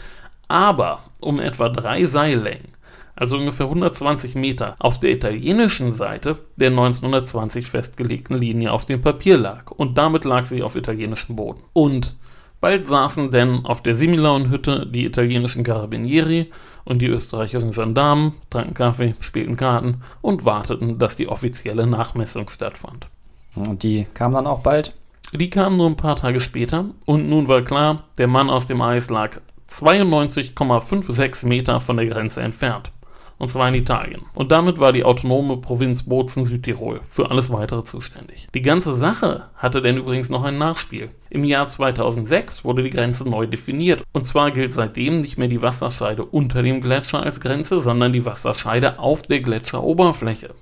aber 0.48 1.02
um 1.22 1.40
etwa 1.40 1.70
drei 1.70 2.06
Seillängen, 2.06 2.68
also 3.16 3.38
ungefähr 3.38 3.68
120 3.68 4.36
Meter, 4.36 4.76
auf 4.80 5.00
der 5.00 5.12
italienischen 5.12 5.94
Seite 5.94 6.38
der 6.58 6.70
1920 6.70 7.68
festgelegten 7.68 8.38
Linie 8.38 8.72
auf 8.72 8.86
dem 8.86 9.02
Papier 9.02 9.38
lag. 9.38 9.72
Und 9.72 9.98
damit 9.98 10.26
lag 10.26 10.46
sie 10.46 10.64
auf 10.64 10.76
italienischem 10.76 11.36
Boden. 11.36 11.64
Und 11.74 12.16
Bald 12.62 12.88
saßen 12.88 13.30
denn 13.32 13.66
auf 13.66 13.84
der 13.84 13.94
Similaun-Hütte 13.96 14.88
die 14.88 15.06
italienischen 15.06 15.64
Carabinieri 15.64 16.52
und 16.84 17.00
die 17.00 17.08
österreichischen 17.08 17.72
Gendarmen, 17.72 18.34
tranken 18.50 18.74
Kaffee, 18.74 19.14
spielten 19.20 19.56
Karten 19.56 20.02
und 20.22 20.46
warteten, 20.46 20.98
dass 20.98 21.16
die 21.16 21.28
offizielle 21.28 21.86
Nachmessung 21.86 22.50
stattfand. 22.50 23.08
Und 23.54 23.84
die 23.84 24.08
kam 24.14 24.34
dann 24.34 24.48
auch 24.48 24.62
bald? 24.62 24.94
Die 25.32 25.50
kam 25.50 25.78
nur 25.78 25.88
ein 25.88 25.98
paar 25.98 26.16
Tage 26.16 26.40
später 26.40 26.86
und 27.06 27.30
nun 27.30 27.48
war 27.48 27.62
klar, 27.62 28.04
der 28.18 28.28
Mann 28.28 28.50
aus 28.50 28.68
dem 28.68 28.82
Eis 28.82 29.10
lag 29.10 29.38
92,56 29.70 31.46
Meter 31.46 31.80
von 31.80 31.98
der 31.98 32.06
Grenze 32.08 32.42
entfernt 32.42 32.92
und 33.38 33.50
zwar 33.50 33.68
in 33.68 33.76
Italien. 33.76 34.22
Und 34.34 34.52
damit 34.52 34.80
war 34.80 34.94
die 34.94 35.04
autonome 35.04 35.58
Provinz 35.58 36.04
Bozen 36.04 36.46
Südtirol 36.46 37.02
für 37.10 37.30
alles 37.32 37.52
weitere 37.52 37.84
zuständig. 37.84 38.48
Die 38.54 38.62
ganze 38.62 38.96
Sache 38.96 39.46
hatte 39.56 39.82
denn 39.82 39.98
übrigens 39.98 40.30
noch 40.30 40.44
ein 40.44 40.58
Nachspiel. 40.58 41.10
Im 41.30 41.44
Jahr 41.44 41.68
2006 41.68 42.64
wurde 42.64 42.84
die 42.84 42.90
Grenze 42.90 43.30
neu 43.30 43.48
definiert. 43.48 44.04
Und 44.14 44.26
zwar 44.26 44.52
gilt 44.52 44.74
seitdem 44.74 45.22
nicht 45.22 45.38
mehr 45.38 45.48
die 45.48 45.62
Wasserscheide 45.62 46.24
unter 46.24 46.64
dem 46.64 46.82
Gletscher 46.82 47.24
als 47.24 47.42
Grenze, 47.42 47.82
sondern 47.82 48.14
die 48.14 48.26
Wasserscheide 48.26 49.00
auf 49.00 49.24
der 49.24 49.42
Gletscheroberfläche. 49.42 50.54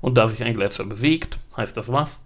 Und 0.00 0.16
da 0.16 0.28
sich 0.28 0.42
ein 0.42 0.54
Gletscher 0.54 0.84
bewegt, 0.84 1.38
heißt 1.56 1.76
das 1.76 1.92
was? 1.92 2.22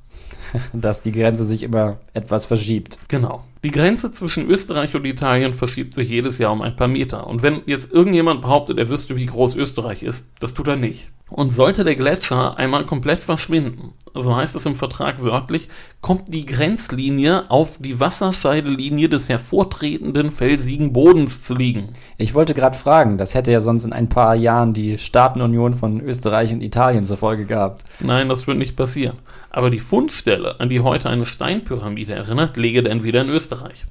dass 0.72 1.02
die 1.02 1.12
Grenze 1.12 1.44
sich 1.46 1.62
immer 1.62 1.98
etwas 2.12 2.46
verschiebt. 2.46 2.98
Genau. 3.08 3.42
Die 3.64 3.70
Grenze 3.70 4.12
zwischen 4.12 4.48
Österreich 4.48 4.94
und 4.94 5.04
Italien 5.04 5.54
verschiebt 5.54 5.94
sich 5.94 6.08
jedes 6.08 6.38
Jahr 6.38 6.52
um 6.52 6.62
ein 6.62 6.76
paar 6.76 6.88
Meter. 6.88 7.26
Und 7.26 7.42
wenn 7.42 7.62
jetzt 7.66 7.92
irgendjemand 7.92 8.42
behauptet, 8.42 8.78
er 8.78 8.88
wüsste, 8.88 9.16
wie 9.16 9.26
groß 9.26 9.56
Österreich 9.56 10.02
ist, 10.02 10.28
das 10.40 10.54
tut 10.54 10.68
er 10.68 10.76
nicht. 10.76 11.10
Und 11.30 11.54
sollte 11.54 11.84
der 11.84 11.96
Gletscher 11.96 12.58
einmal 12.58 12.84
komplett 12.84 13.24
verschwinden, 13.24 13.94
so 14.14 14.36
heißt 14.36 14.54
es 14.54 14.66
im 14.66 14.76
Vertrag 14.76 15.22
wörtlich, 15.22 15.68
kommt 16.00 16.32
die 16.32 16.46
Grenzlinie 16.46 17.50
auf 17.50 17.78
die 17.80 17.98
Wasserscheidelinie 17.98 19.08
des 19.08 19.28
hervortretenden 19.28 20.30
felsigen 20.30 20.92
Bodens 20.92 21.42
zu 21.42 21.54
liegen. 21.54 21.88
Ich 22.18 22.34
wollte 22.34 22.54
gerade 22.54 22.76
fragen, 22.76 23.18
das 23.18 23.34
hätte 23.34 23.50
ja 23.50 23.60
sonst 23.60 23.84
in 23.84 23.92
ein 23.92 24.10
paar 24.10 24.36
Jahren 24.36 24.74
die 24.74 24.98
Staatenunion 24.98 25.74
von 25.74 26.00
Österreich 26.00 26.52
und 26.52 26.60
Italien 26.60 27.06
zur 27.06 27.16
Folge 27.16 27.46
gehabt. 27.46 27.84
Nein, 28.00 28.28
das 28.28 28.46
wird 28.46 28.58
nicht 28.58 28.76
passieren. 28.76 29.16
Aber 29.50 29.70
die 29.70 29.80
Fundstelle, 30.04 30.60
an 30.60 30.68
die 30.68 30.80
heute 30.80 31.08
eine 31.08 31.24
Steinpyramide 31.24 32.12
erinnert, 32.12 32.58
läge 32.58 32.82
dann 32.82 33.04
wieder 33.04 33.22
in 33.22 33.30
Österreich. 33.30 33.86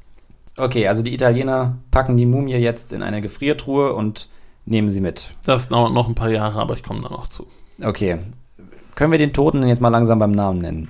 Okay, 0.58 0.88
also 0.88 1.02
die 1.02 1.12
Italiener 1.12 1.80
packen 1.90 2.18
die 2.18 2.28
Mumie 2.28 2.54
jetzt 2.54 2.94
in 2.94 3.02
eine 3.02 3.20
Gefriertruhe 3.20 3.94
und 3.94 4.30
nehmen 4.68 4.92
sie 4.92 5.02
mit. 5.02 5.30
Das 5.48 5.70
dauert 5.70 5.92
noch 5.92 6.08
ein 6.08 6.14
paar 6.14 6.30
Jahre, 6.30 6.60
aber 6.60 6.76
ich 6.76 6.84
komme 6.84 7.02
da 7.02 7.10
noch 7.10 7.30
zu. 7.30 7.48
Okay. 7.82 8.20
Können 8.94 9.12
wir 9.12 9.18
den 9.18 9.34
Toten 9.34 9.62
denn 9.62 9.70
jetzt 9.70 9.82
mal 9.82 9.90
langsam 9.90 10.20
beim 10.20 10.34
Namen 10.34 10.60
nennen? 10.60 10.90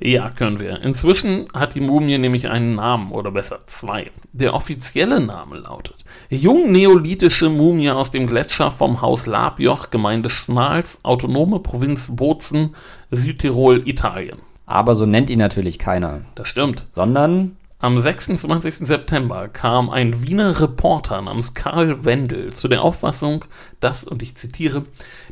Ja, 0.00 0.30
können 0.30 0.58
wir. 0.58 0.80
Inzwischen 0.80 1.44
hat 1.52 1.74
die 1.74 1.80
Mumie 1.80 2.16
nämlich 2.16 2.48
einen 2.48 2.74
Namen, 2.74 3.12
oder 3.12 3.30
besser 3.30 3.58
zwei. 3.66 4.10
Der 4.32 4.54
offizielle 4.54 5.20
Name 5.20 5.58
lautet 5.58 6.04
Jungneolithische 6.30 7.50
Mumie 7.50 7.90
aus 7.90 8.10
dem 8.10 8.26
Gletscher 8.26 8.70
vom 8.70 9.02
Haus 9.02 9.26
Labjoch, 9.26 9.90
Gemeinde 9.90 10.30
Schmals, 10.30 11.00
Autonome 11.04 11.60
Provinz 11.60 12.08
Bozen, 12.16 12.74
Südtirol, 13.10 13.86
Italien. 13.86 14.38
Aber 14.66 14.94
so 14.94 15.06
nennt 15.06 15.30
ihn 15.30 15.38
natürlich 15.38 15.78
keiner. 15.78 16.22
Das 16.34 16.48
stimmt. 16.48 16.86
Sondern 16.90 17.56
am 17.84 18.00
26. 18.00 18.76
September 18.76 19.48
kam 19.48 19.90
ein 19.90 20.22
Wiener 20.22 20.58
Reporter 20.58 21.20
namens 21.20 21.52
Karl 21.52 22.06
Wendel 22.06 22.50
zu 22.50 22.66
der 22.66 22.80
Auffassung, 22.80 23.44
dass, 23.80 24.04
und 24.04 24.22
ich 24.22 24.36
zitiere, 24.36 24.84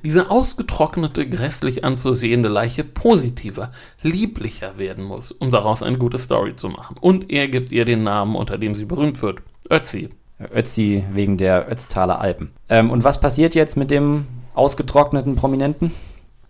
diese 0.05 0.31
ausgetrocknete, 0.31 1.27
grässlich 1.27 1.83
anzusehende 1.83 2.51
Leiche 2.51 2.85
positiver, 2.85 3.71
lieblicher 4.03 4.77
werden 4.77 5.03
muss, 5.03 5.33
um 5.33 5.51
daraus 5.51 5.83
eine 5.83 5.97
gute 5.97 6.18
Story 6.18 6.55
zu 6.55 6.68
machen. 6.68 6.97
Und 7.01 7.31
er 7.31 7.49
gibt 7.49 7.73
ihr 7.73 7.87
den 7.87 8.03
Namen, 8.03 8.37
unter 8.37 8.59
dem 8.59 8.75
sie 8.75 8.85
berühmt 8.85 9.23
wird, 9.23 9.40
Ötzi. 9.71 10.11
Ötzi 10.55 11.05
wegen 11.14 11.38
der 11.38 11.73
Ötztaler 11.73 12.21
Alpen. 12.21 12.51
Ähm, 12.68 12.90
und 12.90 13.03
was 13.03 13.18
passiert 13.18 13.55
jetzt 13.55 13.79
mit 13.79 13.90
dem 13.90 14.27
ausgetrockneten 14.53 15.37
Prominenten? 15.37 15.90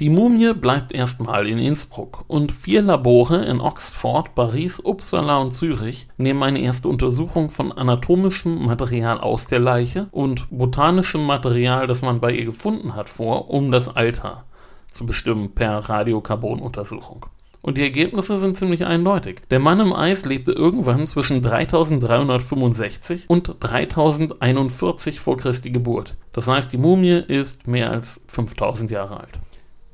Die 0.00 0.08
Mumie 0.08 0.54
bleibt 0.54 0.92
erstmal 0.92 1.46
in 1.46 1.58
Innsbruck 1.58 2.24
und 2.26 2.50
vier 2.50 2.82
Labore 2.82 3.44
in 3.44 3.60
Oxford, 3.60 4.34
Paris, 4.34 4.80
Uppsala 4.82 5.36
und 5.36 5.52
Zürich 5.52 6.08
nehmen 6.16 6.42
eine 6.42 6.60
erste 6.60 6.88
Untersuchung 6.88 7.50
von 7.50 7.72
anatomischem 7.72 8.64
Material 8.64 9.20
aus 9.20 9.46
der 9.46 9.60
Leiche 9.60 10.08
und 10.10 10.48
botanischem 10.50 11.24
Material, 11.24 11.86
das 11.86 12.00
man 12.00 12.20
bei 12.20 12.32
ihr 12.32 12.46
gefunden 12.46 12.96
hat, 12.96 13.10
vor, 13.10 13.50
um 13.50 13.70
das 13.70 13.94
Alter 13.94 14.44
zu 14.88 15.04
bestimmen 15.04 15.54
per 15.54 15.78
Radiokarbonuntersuchung. 15.78 17.26
Und 17.60 17.78
die 17.78 17.82
Ergebnisse 17.82 18.36
sind 18.38 18.56
ziemlich 18.56 18.84
eindeutig. 18.84 19.42
Der 19.50 19.60
Mann 19.60 19.78
im 19.78 19.92
Eis 19.92 20.24
lebte 20.24 20.50
irgendwann 20.50 21.06
zwischen 21.06 21.42
3365 21.42 23.26
und 23.28 23.54
3041 23.60 25.20
vor 25.20 25.36
Christi 25.36 25.70
Geburt. 25.70 26.16
Das 26.32 26.48
heißt, 26.48 26.72
die 26.72 26.78
Mumie 26.78 27.22
ist 27.28 27.68
mehr 27.68 27.90
als 27.90 28.20
5000 28.26 28.90
Jahre 28.90 29.20
alt. 29.20 29.38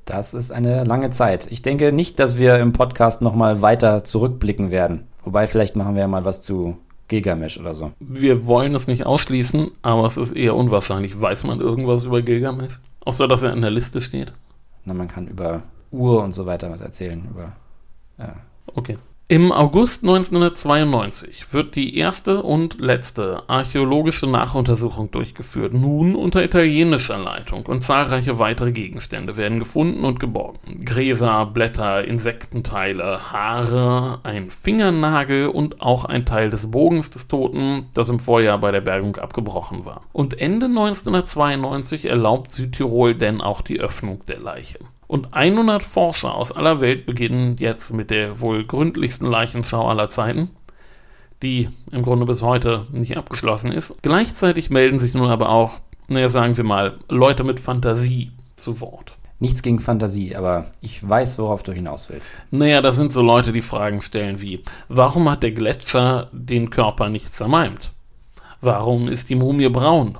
Das 0.08 0.32
ist 0.32 0.52
eine 0.52 0.84
lange 0.84 1.10
Zeit. 1.10 1.52
Ich 1.52 1.60
denke 1.60 1.92
nicht, 1.92 2.18
dass 2.18 2.38
wir 2.38 2.58
im 2.60 2.72
Podcast 2.72 3.20
nochmal 3.20 3.60
weiter 3.60 4.04
zurückblicken 4.04 4.70
werden. 4.70 5.06
Wobei, 5.22 5.46
vielleicht 5.46 5.76
machen 5.76 5.96
wir 5.96 6.00
ja 6.00 6.08
mal 6.08 6.24
was 6.24 6.40
zu 6.40 6.78
Gilgamesh 7.08 7.60
oder 7.60 7.74
so. 7.74 7.92
Wir 8.00 8.46
wollen 8.46 8.74
es 8.74 8.86
nicht 8.86 9.04
ausschließen, 9.04 9.70
aber 9.82 10.06
es 10.06 10.16
ist 10.16 10.32
eher 10.32 10.56
unwahrscheinlich. 10.56 11.20
Weiß 11.20 11.44
man 11.44 11.60
irgendwas 11.60 12.04
über 12.04 12.22
Gilgamesh? 12.22 12.80
Außer, 13.04 13.28
dass 13.28 13.42
er 13.42 13.52
in 13.52 13.60
der 13.60 13.70
Liste 13.70 14.00
steht. 14.00 14.32
Na, 14.86 14.94
man 14.94 15.08
kann 15.08 15.28
über 15.28 15.64
Ur 15.90 16.22
und 16.22 16.34
so 16.34 16.46
weiter 16.46 16.70
was 16.70 16.80
erzählen. 16.80 17.28
Über, 17.30 17.52
ja. 18.16 18.32
Okay. 18.74 18.96
Im 19.30 19.52
August 19.52 20.04
1992 20.04 21.52
wird 21.52 21.76
die 21.76 21.98
erste 21.98 22.42
und 22.42 22.80
letzte 22.80 23.42
archäologische 23.46 24.26
Nachuntersuchung 24.26 25.10
durchgeführt, 25.10 25.74
nun 25.74 26.14
unter 26.14 26.42
italienischer 26.42 27.18
Leitung 27.18 27.66
und 27.66 27.84
zahlreiche 27.84 28.38
weitere 28.38 28.72
Gegenstände 28.72 29.36
werden 29.36 29.58
gefunden 29.58 30.06
und 30.06 30.18
geborgen. 30.18 30.82
Gräser, 30.82 31.44
Blätter, 31.44 32.06
Insektenteile, 32.06 33.30
Haare, 33.30 34.20
ein 34.22 34.50
Fingernagel 34.50 35.48
und 35.48 35.82
auch 35.82 36.06
ein 36.06 36.24
Teil 36.24 36.48
des 36.48 36.70
Bogens 36.70 37.10
des 37.10 37.28
Toten, 37.28 37.88
das 37.92 38.08
im 38.08 38.20
Vorjahr 38.20 38.56
bei 38.56 38.72
der 38.72 38.80
Bergung 38.80 39.16
abgebrochen 39.16 39.84
war. 39.84 40.04
Und 40.14 40.40
Ende 40.40 40.68
1992 40.68 42.06
erlaubt 42.06 42.50
Südtirol 42.50 43.14
denn 43.14 43.42
auch 43.42 43.60
die 43.60 43.78
Öffnung 43.78 44.24
der 44.26 44.40
Leiche. 44.40 44.78
Und 45.08 45.32
100 45.34 45.82
Forscher 45.82 46.34
aus 46.34 46.52
aller 46.52 46.82
Welt 46.82 47.06
beginnen 47.06 47.56
jetzt 47.58 47.92
mit 47.92 48.10
der 48.10 48.40
wohl 48.40 48.64
gründlichsten 48.64 49.26
Leichenschau 49.26 49.88
aller 49.88 50.10
Zeiten, 50.10 50.50
die 51.42 51.68
im 51.90 52.02
Grunde 52.02 52.26
bis 52.26 52.42
heute 52.42 52.86
nicht 52.92 53.16
abgeschlossen 53.16 53.72
ist. 53.72 53.94
Gleichzeitig 54.02 54.68
melden 54.68 54.98
sich 54.98 55.14
nun 55.14 55.30
aber 55.30 55.48
auch, 55.48 55.80
naja, 56.08 56.28
sagen 56.28 56.56
wir 56.58 56.64
mal, 56.64 56.98
Leute 57.08 57.42
mit 57.42 57.58
Fantasie 57.58 58.32
zu 58.54 58.80
Wort. 58.80 59.16
Nichts 59.40 59.62
gegen 59.62 59.78
Fantasie, 59.78 60.36
aber 60.36 60.66
ich 60.82 61.08
weiß, 61.08 61.38
worauf 61.38 61.62
du 61.62 61.72
hinaus 61.72 62.10
willst. 62.10 62.42
Naja, 62.50 62.82
das 62.82 62.96
sind 62.96 63.12
so 63.12 63.22
Leute, 63.22 63.52
die 63.52 63.62
Fragen 63.62 64.02
stellen 64.02 64.42
wie, 64.42 64.62
warum 64.88 65.30
hat 65.30 65.42
der 65.42 65.52
Gletscher 65.52 66.28
den 66.32 66.68
Körper 66.68 67.08
nicht 67.08 67.34
zermalmt? 67.34 67.92
Warum 68.60 69.08
ist 69.08 69.30
die 69.30 69.36
Mumie 69.36 69.68
braun? 69.68 70.18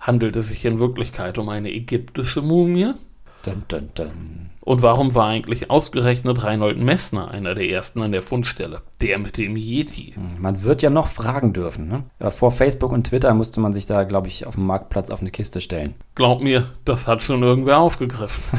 Handelt 0.00 0.36
es 0.36 0.48
sich 0.48 0.64
in 0.64 0.80
Wirklichkeit 0.80 1.38
um 1.38 1.48
eine 1.48 1.72
ägyptische 1.72 2.42
Mumie? 2.42 2.92
Dun, 3.44 3.62
dun, 3.68 3.90
dun. 3.94 4.50
Und 4.60 4.82
warum 4.82 5.14
war 5.14 5.28
eigentlich 5.28 5.70
ausgerechnet 5.70 6.44
Reinhold 6.44 6.78
Messner 6.78 7.30
einer 7.30 7.54
der 7.54 7.70
ersten 7.70 8.02
an 8.02 8.12
der 8.12 8.22
Fundstelle? 8.22 8.82
Der 9.00 9.18
mit 9.18 9.38
dem 9.38 9.56
Yeti. 9.56 10.12
Hm, 10.14 10.42
man 10.42 10.62
wird 10.62 10.82
ja 10.82 10.90
noch 10.90 11.08
fragen 11.08 11.52
dürfen. 11.52 11.88
Ne? 11.88 12.30
Vor 12.30 12.50
Facebook 12.50 12.92
und 12.92 13.06
Twitter 13.06 13.32
musste 13.32 13.60
man 13.60 13.72
sich 13.72 13.86
da, 13.86 14.04
glaube 14.04 14.28
ich, 14.28 14.46
auf 14.46 14.56
dem 14.56 14.66
Marktplatz 14.66 15.10
auf 15.10 15.20
eine 15.20 15.30
Kiste 15.30 15.60
stellen. 15.60 15.94
Glaub 16.14 16.42
mir, 16.42 16.70
das 16.84 17.06
hat 17.06 17.22
schon 17.22 17.42
irgendwer 17.42 17.78
aufgegriffen. 17.78 18.58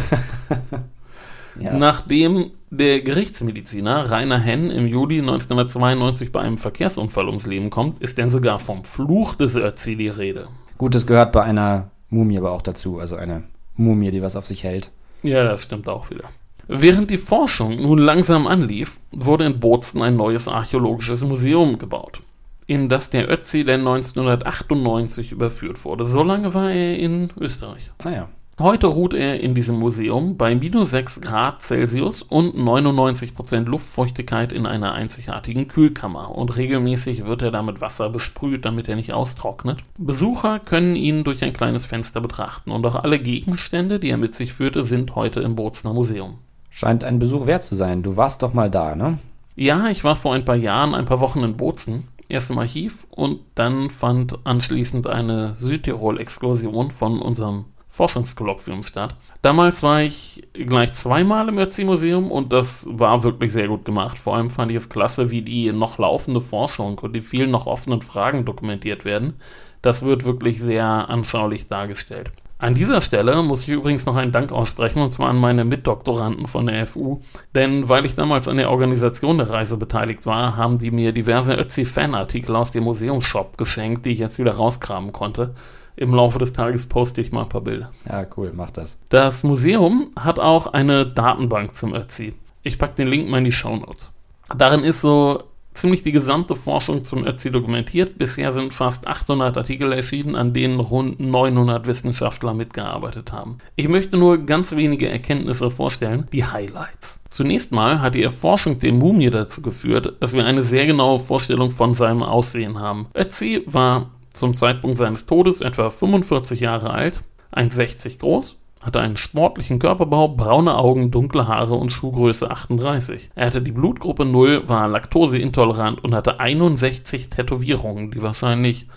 ja. 1.59 1.73
Nachdem 1.73 2.49
der 2.71 3.01
Gerichtsmediziner 3.01 4.09
Rainer 4.09 4.39
Henn 4.39 4.71
im 4.71 4.87
Juli 4.87 5.19
1992 5.19 6.31
bei 6.31 6.39
einem 6.39 6.57
Verkehrsunfall 6.57 7.27
ums 7.27 7.45
Leben 7.45 7.69
kommt, 7.69 7.99
ist 7.99 8.17
denn 8.17 8.31
sogar 8.31 8.59
vom 8.59 8.83
Fluch 8.83 9.35
des 9.35 9.55
Ötzi 9.55 9.95
die 9.95 10.09
Rede. 10.09 10.47
Gut, 10.77 10.95
das 10.95 11.05
gehört 11.05 11.33
bei 11.33 11.43
einer 11.43 11.91
Mumie 12.09 12.37
aber 12.37 12.51
auch 12.51 12.61
dazu, 12.61 12.99
also 12.99 13.15
eine 13.15 13.43
Mumie, 13.79 14.11
die 14.11 14.21
was 14.21 14.35
auf 14.35 14.45
sich 14.45 14.63
hält. 14.63 14.91
Ja, 15.23 15.43
das 15.43 15.63
stimmt 15.63 15.87
auch 15.87 16.09
wieder. 16.09 16.25
Während 16.67 17.09
die 17.09 17.17
Forschung 17.17 17.81
nun 17.81 17.97
langsam 17.97 18.45
anlief, 18.45 18.99
wurde 19.11 19.45
in 19.45 19.59
Bozen 19.59 20.03
ein 20.03 20.15
neues 20.15 20.47
archäologisches 20.47 21.23
Museum 21.23 21.79
gebaut, 21.79 22.21
in 22.67 22.89
das 22.89 23.09
der 23.09 23.27
Ötzi 23.29 23.63
dann 23.63 23.79
1998 23.79 25.31
überführt 25.31 25.83
wurde. 25.83 26.05
So 26.05 26.21
lange 26.21 26.53
war 26.53 26.69
er 26.69 26.95
in 26.97 27.29
Österreich. 27.39 27.89
Ah 28.03 28.11
ja. 28.11 28.29
Heute 28.59 28.87
ruht 28.87 29.13
er 29.13 29.39
in 29.39 29.55
diesem 29.55 29.79
Museum 29.79 30.35
bei 30.35 30.53
minus 30.53 30.91
6 30.91 31.21
Grad 31.21 31.61
Celsius 31.61 32.23
und 32.23 32.57
99% 32.57 33.63
Luftfeuchtigkeit 33.63 34.51
in 34.51 34.65
einer 34.65 34.91
einzigartigen 34.91 35.69
Kühlkammer 35.69 36.35
und 36.35 36.57
regelmäßig 36.57 37.25
wird 37.25 37.41
er 37.41 37.51
da 37.51 37.63
mit 37.63 37.79
Wasser 37.79 38.09
besprüht, 38.09 38.65
damit 38.65 38.89
er 38.89 38.97
nicht 38.97 39.13
austrocknet. 39.13 39.77
Besucher 39.97 40.59
können 40.59 40.97
ihn 40.97 41.23
durch 41.23 41.41
ein 41.41 41.53
kleines 41.53 41.85
Fenster 41.85 42.19
betrachten 42.19 42.71
und 42.71 42.85
auch 42.85 42.95
alle 42.95 43.19
Gegenstände, 43.19 43.97
die 43.97 44.09
er 44.09 44.17
mit 44.17 44.35
sich 44.35 44.51
führte, 44.51 44.83
sind 44.83 45.15
heute 45.15 45.39
im 45.39 45.55
Bozner 45.55 45.93
Museum. 45.93 46.39
Scheint 46.69 47.05
ein 47.05 47.17
Besuch 47.17 47.45
wert 47.45 47.63
zu 47.63 47.75
sein. 47.75 48.03
Du 48.03 48.17
warst 48.17 48.43
doch 48.43 48.53
mal 48.53 48.69
da, 48.69 48.93
ne? 48.93 49.19
Ja, 49.55 49.87
ich 49.87 50.03
war 50.03 50.17
vor 50.17 50.33
ein 50.33 50.43
paar 50.43 50.57
Jahren 50.57 50.95
ein 50.95 51.05
paar 51.05 51.21
Wochen 51.21 51.43
in 51.43 51.55
Bozen 51.55 52.09
erst 52.27 52.49
im 52.49 52.59
Archiv 52.59 53.07
und 53.09 53.39
dann 53.55 53.89
fand 53.89 54.37
anschließend 54.43 55.07
eine 55.07 55.55
Südtirol-Exkursion 55.55 56.91
von 56.91 57.21
unserem 57.21 57.63
Forschungskolloquium 57.99 58.85
statt. 58.85 59.13
Damals 59.41 59.83
war 59.83 60.01
ich 60.01 60.47
gleich 60.53 60.93
zweimal 60.93 61.49
im 61.49 61.57
Ötzi-Museum 61.57 62.31
und 62.31 62.53
das 62.53 62.87
war 62.89 63.23
wirklich 63.23 63.51
sehr 63.51 63.67
gut 63.67 63.83
gemacht. 63.83 64.17
Vor 64.17 64.37
allem 64.37 64.49
fand 64.49 64.71
ich 64.71 64.77
es 64.77 64.87
klasse, 64.87 65.31
wie 65.31 65.41
die 65.41 65.69
noch 65.73 65.97
laufende 65.97 66.39
Forschung 66.39 66.97
und 66.99 67.13
die 67.13 67.19
vielen 67.19 67.51
noch 67.51 67.67
offenen 67.67 68.01
Fragen 68.01 68.45
dokumentiert 68.45 69.03
werden. 69.03 69.33
Das 69.81 70.03
wird 70.03 70.23
wirklich 70.23 70.61
sehr 70.61 70.85
anschaulich 70.85 71.67
dargestellt. 71.67 72.31
An 72.57 72.73
dieser 72.73 73.01
Stelle 73.01 73.43
muss 73.43 73.63
ich 73.63 73.69
übrigens 73.69 74.05
noch 74.05 74.15
einen 74.15 74.31
Dank 74.31 74.53
aussprechen, 74.53 75.01
und 75.01 75.09
zwar 75.09 75.29
an 75.29 75.37
meine 75.37 75.65
Mitdoktoranden 75.65 76.47
von 76.47 76.67
der 76.67 76.87
FU. 76.87 77.19
Denn 77.53 77.89
weil 77.89 78.05
ich 78.05 78.15
damals 78.15 78.47
an 78.47 78.57
der 78.57 78.71
Organisation 78.71 79.37
der 79.37 79.49
Reise 79.49 79.75
beteiligt 79.75 80.25
war, 80.25 80.55
haben 80.55 80.77
die 80.77 80.91
mir 80.91 81.11
diverse 81.11 81.53
Ötzi-Fanartikel 81.53 82.55
aus 82.55 82.71
dem 82.71 82.85
Museumsshop 82.85 83.57
geschenkt, 83.57 84.05
die 84.05 84.11
ich 84.11 84.19
jetzt 84.19 84.39
wieder 84.39 84.53
rauskramen 84.53 85.11
konnte 85.11 85.53
im 85.99 86.13
Laufe 86.13 86.39
des 86.39 86.53
Tages 86.53 86.85
poste 86.85 87.19
ich 87.19 87.31
mal 87.31 87.43
ein 87.43 87.49
paar 87.49 87.61
Bilder. 87.61 87.91
Ja, 88.07 88.25
cool, 88.37 88.53
mach 88.55 88.71
das. 88.71 88.99
Das 89.09 89.43
Museum 89.43 90.11
hat 90.17 90.39
auch 90.39 90.67
eine 90.67 91.05
Datenbank 91.05 91.75
zum 91.75 91.93
Ötzi. 91.93 92.33
Ich 92.63 92.77
packe 92.77 92.95
den 92.95 93.07
Link 93.07 93.29
mal 93.29 93.39
in 93.39 93.43
die 93.43 93.51
Show 93.51 93.75
Notes. 93.75 94.11
Darin 94.55 94.83
ist 94.83 95.01
so 95.01 95.43
ziemlich 95.73 96.01
die 96.01 96.13
gesamte 96.13 96.55
Forschung 96.55 97.03
zum 97.03 97.25
Ötzi 97.25 97.51
dokumentiert. 97.51 98.17
Bisher 98.17 98.53
sind 98.53 98.73
fast 98.73 99.07
800 99.07 99.57
Artikel 99.57 99.91
erschienen, 99.91 100.35
an 100.35 100.53
denen 100.53 100.79
rund 100.79 101.19
900 101.19 101.85
Wissenschaftler 101.85 102.53
mitgearbeitet 102.53 103.33
haben. 103.33 103.57
Ich 103.75 103.89
möchte 103.89 104.17
nur 104.17 104.37
ganz 104.39 104.75
wenige 104.75 105.09
Erkenntnisse 105.09 105.69
vorstellen, 105.69 106.27
die 106.31 106.45
Highlights. 106.45 107.21
Zunächst 107.29 107.73
mal 107.73 108.01
hat 108.01 108.15
die 108.15 108.23
Erforschung 108.23 108.79
der 108.79 108.93
Mumie 108.93 109.29
dazu 109.29 109.61
geführt, 109.61 110.13
dass 110.21 110.33
wir 110.33 110.45
eine 110.45 110.63
sehr 110.63 110.85
genaue 110.85 111.19
Vorstellung 111.19 111.71
von 111.71 111.93
seinem 111.93 112.23
Aussehen 112.23 112.79
haben. 112.79 113.07
Ötzi 113.13 113.63
war 113.65 114.11
zum 114.33 114.53
Zeitpunkt 114.53 114.97
seines 114.97 115.25
Todes 115.25 115.61
etwa 115.61 115.89
45 115.89 116.59
Jahre 116.59 116.91
alt, 116.91 117.21
1,60 117.53 118.19
groß, 118.19 118.57
hatte 118.81 118.99
einen 118.99 119.17
sportlichen 119.17 119.79
Körperbau, 119.79 120.29
braune 120.29 120.75
Augen, 120.77 121.11
dunkle 121.11 121.47
Haare 121.47 121.75
und 121.75 121.91
Schuhgröße 121.91 122.49
38. 122.49 123.31
Er 123.35 123.47
hatte 123.47 123.61
die 123.61 123.71
Blutgruppe 123.71 124.25
0, 124.25 124.69
war 124.69 124.87
laktoseintolerant 124.87 126.03
und 126.03 126.15
hatte 126.15 126.39
61 126.39 127.29
Tätowierungen, 127.29 128.11
die 128.11 128.21
wahrscheinlich 128.21 128.87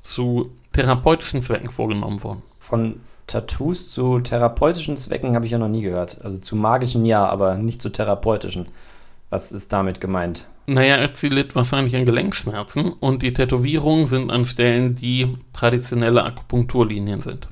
zu 0.00 0.50
therapeutischen 0.72 1.42
Zwecken 1.42 1.70
vorgenommen 1.70 2.22
wurden. 2.22 2.42
Von 2.60 3.00
Tattoos 3.26 3.92
zu 3.92 4.20
therapeutischen 4.20 4.96
Zwecken 4.96 5.34
habe 5.34 5.46
ich 5.46 5.52
ja 5.52 5.58
noch 5.58 5.68
nie 5.68 5.82
gehört. 5.82 6.20
Also 6.22 6.38
zu 6.38 6.54
magischen 6.54 7.04
ja, 7.04 7.26
aber 7.26 7.56
nicht 7.56 7.82
zu 7.82 7.88
therapeutischen. 7.88 8.66
Was 9.32 9.50
ist 9.50 9.72
damit 9.72 9.98
gemeint? 9.98 10.46
Naja, 10.66 10.96
er 10.96 11.30
litt 11.30 11.54
wahrscheinlich 11.54 11.96
an 11.96 12.04
Gelenkschmerzen 12.04 12.92
und 12.92 13.22
die 13.22 13.32
Tätowierungen 13.32 14.06
sind 14.06 14.30
an 14.30 14.44
Stellen, 14.44 14.94
die 14.94 15.38
traditionelle 15.54 16.22
Akupunkturlinien 16.22 17.22
sind. 17.22 17.48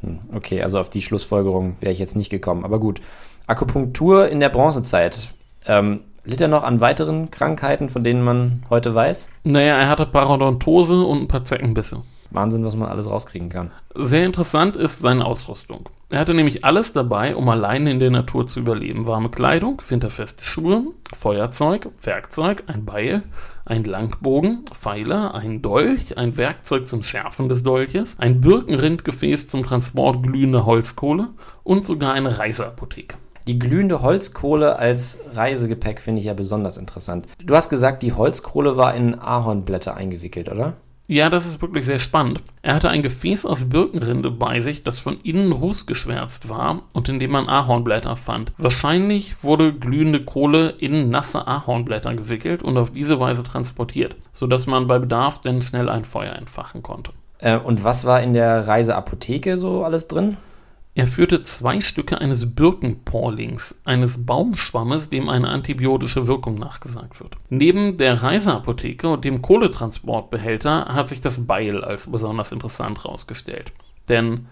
Hm, 0.00 0.18
okay, 0.34 0.64
also 0.64 0.80
auf 0.80 0.90
die 0.90 1.02
Schlussfolgerung 1.02 1.76
wäre 1.78 1.92
ich 1.92 2.00
jetzt 2.00 2.16
nicht 2.16 2.30
gekommen. 2.30 2.64
Aber 2.64 2.80
gut. 2.80 3.00
Akupunktur 3.46 4.28
in 4.28 4.40
der 4.40 4.48
Bronzezeit. 4.48 5.28
Ähm, 5.64 6.00
litt 6.24 6.40
er 6.40 6.48
noch 6.48 6.64
an 6.64 6.80
weiteren 6.80 7.30
Krankheiten, 7.30 7.88
von 7.88 8.02
denen 8.02 8.24
man 8.24 8.64
heute 8.68 8.92
weiß? 8.92 9.30
Naja, 9.44 9.78
er 9.78 9.88
hatte 9.88 10.06
Parodontose 10.06 11.04
und 11.04 11.22
ein 11.22 11.28
paar 11.28 11.44
Zeckenbisse. 11.44 12.00
Wahnsinn, 12.30 12.64
was 12.64 12.76
man 12.76 12.88
alles 12.88 13.08
rauskriegen 13.08 13.48
kann. 13.48 13.70
Sehr 13.94 14.24
interessant 14.24 14.76
ist 14.76 15.00
seine 15.00 15.24
Ausrüstung. 15.24 15.88
Er 16.08 16.20
hatte 16.20 16.34
nämlich 16.34 16.64
alles 16.64 16.92
dabei, 16.92 17.34
um 17.34 17.48
alleine 17.48 17.90
in 17.90 17.98
der 17.98 18.10
Natur 18.10 18.46
zu 18.46 18.60
überleben. 18.60 19.08
Warme 19.08 19.28
Kleidung, 19.28 19.82
winterfeste 19.88 20.44
Schuhe, 20.44 20.84
Feuerzeug, 21.16 21.88
Werkzeug, 22.00 22.62
ein 22.68 22.84
Beil, 22.84 23.24
ein 23.64 23.82
Langbogen, 23.82 24.64
Pfeiler, 24.72 25.34
ein 25.34 25.62
Dolch, 25.62 26.16
ein 26.16 26.36
Werkzeug 26.36 26.86
zum 26.86 27.02
Schärfen 27.02 27.48
des 27.48 27.64
Dolches, 27.64 28.20
ein 28.20 28.40
Birkenrindgefäß 28.40 29.48
zum 29.48 29.66
Transport 29.66 30.22
glühender 30.22 30.64
Holzkohle 30.64 31.28
und 31.64 31.84
sogar 31.84 32.12
eine 32.12 32.38
Reiseapotheke. 32.38 33.16
Die 33.48 33.58
glühende 33.58 34.02
Holzkohle 34.02 34.76
als 34.76 35.18
Reisegepäck 35.34 36.00
finde 36.00 36.20
ich 36.20 36.26
ja 36.26 36.34
besonders 36.34 36.78
interessant. 36.78 37.26
Du 37.44 37.54
hast 37.54 37.68
gesagt, 37.68 38.02
die 38.02 38.12
Holzkohle 38.12 38.76
war 38.76 38.94
in 38.94 39.18
Ahornblätter 39.18 39.96
eingewickelt, 39.96 40.50
oder? 40.50 40.74
Ja, 41.08 41.30
das 41.30 41.46
ist 41.46 41.62
wirklich 41.62 41.86
sehr 41.86 42.00
spannend. 42.00 42.42
Er 42.62 42.74
hatte 42.74 42.90
ein 42.90 43.02
Gefäß 43.02 43.46
aus 43.46 43.68
Birkenrinde 43.68 44.32
bei 44.32 44.60
sich, 44.60 44.82
das 44.82 44.98
von 44.98 45.20
innen 45.22 45.52
rußgeschwärzt 45.52 46.48
war 46.48 46.82
und 46.92 47.08
in 47.08 47.20
dem 47.20 47.30
man 47.30 47.48
Ahornblätter 47.48 48.16
fand. 48.16 48.52
Wahrscheinlich 48.58 49.44
wurde 49.44 49.72
glühende 49.72 50.24
Kohle 50.24 50.70
in 50.70 51.10
nasse 51.10 51.46
Ahornblätter 51.46 52.14
gewickelt 52.14 52.64
und 52.64 52.76
auf 52.76 52.90
diese 52.90 53.20
Weise 53.20 53.44
transportiert, 53.44 54.16
sodass 54.32 54.66
man 54.66 54.88
bei 54.88 54.98
Bedarf 54.98 55.40
dann 55.40 55.62
schnell 55.62 55.88
ein 55.88 56.04
Feuer 56.04 56.34
entfachen 56.34 56.82
konnte. 56.82 57.12
Äh, 57.38 57.56
und 57.56 57.84
was 57.84 58.04
war 58.04 58.20
in 58.20 58.34
der 58.34 58.66
Reiseapotheke 58.66 59.56
so 59.56 59.84
alles 59.84 60.08
drin? 60.08 60.36
Er 60.96 61.06
führte 61.06 61.42
zwei 61.42 61.82
Stücke 61.82 62.22
eines 62.22 62.54
Birkenporlings, 62.54 63.78
eines 63.84 64.24
Baumschwammes, 64.24 65.10
dem 65.10 65.28
eine 65.28 65.50
antibiotische 65.50 66.26
Wirkung 66.26 66.54
nachgesagt 66.54 67.20
wird. 67.20 67.36
Neben 67.50 67.98
der 67.98 68.22
Reiseapotheke 68.22 69.06
und 69.10 69.22
dem 69.26 69.42
Kohletransportbehälter 69.42 70.86
hat 70.86 71.10
sich 71.10 71.20
das 71.20 71.46
Beil 71.46 71.84
als 71.84 72.10
besonders 72.10 72.50
interessant 72.50 73.04
herausgestellt. 73.04 73.72
Denn 74.08 74.46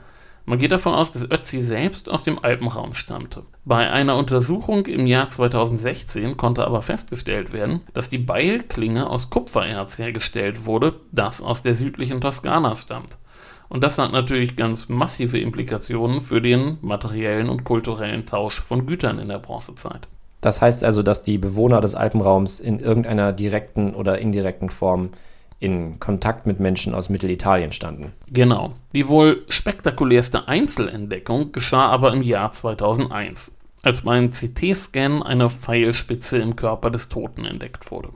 man 0.44 0.58
geht 0.58 0.72
davon 0.72 0.92
aus, 0.92 1.12
dass 1.12 1.30
Ötzi 1.30 1.62
selbst 1.62 2.10
aus 2.10 2.24
dem 2.24 2.38
Alpenraum 2.38 2.92
stammte. 2.92 3.44
Bei 3.64 3.90
einer 3.90 4.18
Untersuchung 4.18 4.84
im 4.84 5.06
Jahr 5.06 5.30
2016 5.30 6.36
konnte 6.36 6.66
aber 6.66 6.82
festgestellt 6.82 7.54
werden, 7.54 7.80
dass 7.94 8.10
die 8.10 8.18
Beilklinge 8.18 9.08
aus 9.08 9.30
Kupfererz 9.30 9.96
hergestellt 9.96 10.66
wurde, 10.66 11.00
das 11.10 11.40
aus 11.40 11.62
der 11.62 11.74
südlichen 11.74 12.20
Toskana 12.20 12.76
stammt. 12.76 13.16
Und 13.68 13.82
das 13.82 13.98
hat 13.98 14.12
natürlich 14.12 14.56
ganz 14.56 14.88
massive 14.88 15.38
Implikationen 15.38 16.20
für 16.20 16.40
den 16.40 16.78
materiellen 16.82 17.48
und 17.48 17.64
kulturellen 17.64 18.26
Tausch 18.26 18.60
von 18.60 18.86
Gütern 18.86 19.18
in 19.18 19.28
der 19.28 19.38
Bronzezeit. 19.38 20.06
Das 20.40 20.60
heißt 20.60 20.84
also, 20.84 21.02
dass 21.02 21.22
die 21.22 21.38
Bewohner 21.38 21.80
des 21.80 21.94
Alpenraums 21.94 22.60
in 22.60 22.78
irgendeiner 22.78 23.32
direkten 23.32 23.94
oder 23.94 24.18
indirekten 24.18 24.68
Form 24.68 25.10
in 25.58 25.98
Kontakt 25.98 26.46
mit 26.46 26.60
Menschen 26.60 26.94
aus 26.94 27.08
Mittelitalien 27.08 27.72
standen. 27.72 28.12
Genau. 28.28 28.72
Die 28.94 29.08
wohl 29.08 29.44
spektakulärste 29.48 30.46
Einzelentdeckung 30.46 31.52
geschah 31.52 31.88
aber 31.88 32.12
im 32.12 32.20
Jahr 32.20 32.52
2001, 32.52 33.56
als 33.82 34.02
beim 34.02 34.30
CT-Scan 34.30 35.22
eine 35.22 35.48
Pfeilspitze 35.48 36.36
im 36.36 36.56
Körper 36.56 36.90
des 36.90 37.08
Toten 37.08 37.46
entdeckt 37.46 37.90
wurde. 37.90 38.10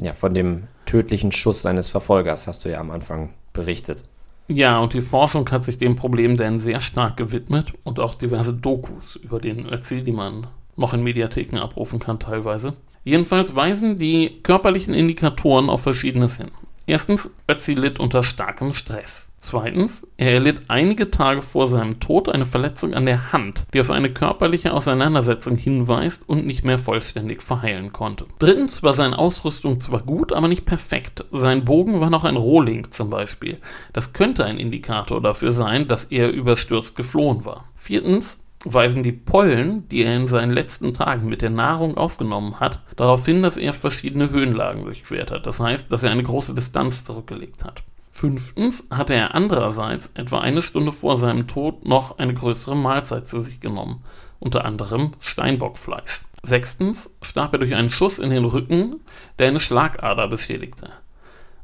Ja, 0.00 0.14
von 0.14 0.32
dem 0.32 0.68
tödlichen 0.86 1.32
Schuss 1.32 1.60
seines 1.60 1.90
Verfolgers 1.90 2.46
hast 2.46 2.64
du 2.64 2.70
ja 2.70 2.78
am 2.78 2.90
Anfang 2.90 3.34
berichtet. 3.52 4.04
Ja, 4.48 4.78
und 4.78 4.94
die 4.94 5.02
Forschung 5.02 5.48
hat 5.50 5.64
sich 5.64 5.76
dem 5.76 5.94
Problem 5.94 6.38
denn 6.38 6.58
sehr 6.58 6.80
stark 6.80 7.18
gewidmet 7.18 7.74
und 7.84 8.00
auch 8.00 8.14
diverse 8.14 8.54
Dokus 8.54 9.16
über 9.16 9.40
den 9.40 9.66
Ötzi, 9.66 10.02
die 10.02 10.12
man 10.12 10.46
noch 10.74 10.94
in 10.94 11.02
Mediatheken 11.02 11.58
abrufen 11.58 11.98
kann 11.98 12.18
teilweise. 12.18 12.74
Jedenfalls 13.04 13.54
weisen 13.54 13.98
die 13.98 14.40
körperlichen 14.42 14.94
Indikatoren 14.94 15.68
auf 15.68 15.82
Verschiedenes 15.82 16.38
hin. 16.38 16.50
Erstens, 16.88 17.30
Ötzi 17.46 17.74
litt 17.74 18.00
unter 18.00 18.22
starkem 18.22 18.72
Stress. 18.72 19.30
Zweitens, 19.36 20.06
er 20.16 20.32
erlitt 20.32 20.62
einige 20.68 21.10
Tage 21.10 21.42
vor 21.42 21.68
seinem 21.68 22.00
Tod 22.00 22.30
eine 22.30 22.46
Verletzung 22.46 22.94
an 22.94 23.04
der 23.04 23.30
Hand, 23.30 23.66
die 23.74 23.80
auf 23.80 23.90
eine 23.90 24.10
körperliche 24.10 24.72
Auseinandersetzung 24.72 25.58
hinweist 25.58 26.26
und 26.26 26.46
nicht 26.46 26.64
mehr 26.64 26.78
vollständig 26.78 27.42
verheilen 27.42 27.92
konnte. 27.92 28.24
Drittens 28.38 28.82
war 28.82 28.94
seine 28.94 29.18
Ausrüstung 29.18 29.80
zwar 29.80 30.00
gut, 30.00 30.32
aber 30.32 30.48
nicht 30.48 30.64
perfekt. 30.64 31.26
Sein 31.30 31.66
Bogen 31.66 32.00
war 32.00 32.08
noch 32.08 32.24
ein 32.24 32.36
Rohling 32.36 32.90
zum 32.90 33.10
Beispiel. 33.10 33.58
Das 33.92 34.14
könnte 34.14 34.46
ein 34.46 34.58
Indikator 34.58 35.20
dafür 35.20 35.52
sein, 35.52 35.88
dass 35.88 36.06
er 36.06 36.30
überstürzt 36.30 36.96
geflohen 36.96 37.44
war. 37.44 37.68
Viertens, 37.76 38.40
weisen 38.72 39.02
die 39.02 39.12
Pollen, 39.12 39.88
die 39.88 40.02
er 40.02 40.16
in 40.16 40.28
seinen 40.28 40.52
letzten 40.52 40.94
Tagen 40.94 41.28
mit 41.28 41.42
der 41.42 41.50
Nahrung 41.50 41.96
aufgenommen 41.96 42.60
hat, 42.60 42.82
darauf 42.96 43.24
hin, 43.24 43.42
dass 43.42 43.56
er 43.56 43.72
verschiedene 43.72 44.30
Höhenlagen 44.30 44.84
durchquert 44.84 45.30
hat. 45.30 45.46
Das 45.46 45.60
heißt, 45.60 45.90
dass 45.92 46.02
er 46.02 46.10
eine 46.10 46.22
große 46.22 46.54
Distanz 46.54 47.04
zurückgelegt 47.04 47.64
hat. 47.64 47.82
Fünftens 48.10 48.88
hatte 48.90 49.14
er 49.14 49.34
andererseits 49.34 50.10
etwa 50.14 50.40
eine 50.40 50.62
Stunde 50.62 50.90
vor 50.90 51.16
seinem 51.16 51.46
Tod 51.46 51.86
noch 51.86 52.18
eine 52.18 52.34
größere 52.34 52.76
Mahlzeit 52.76 53.28
zu 53.28 53.40
sich 53.40 53.60
genommen, 53.60 54.02
unter 54.40 54.64
anderem 54.64 55.12
Steinbockfleisch. 55.20 56.22
Sechstens 56.42 57.10
starb 57.22 57.52
er 57.52 57.58
durch 57.58 57.74
einen 57.74 57.90
Schuss 57.90 58.18
in 58.18 58.30
den 58.30 58.44
Rücken, 58.44 59.00
der 59.38 59.48
eine 59.48 59.60
Schlagader 59.60 60.28
beschädigte. 60.28 60.90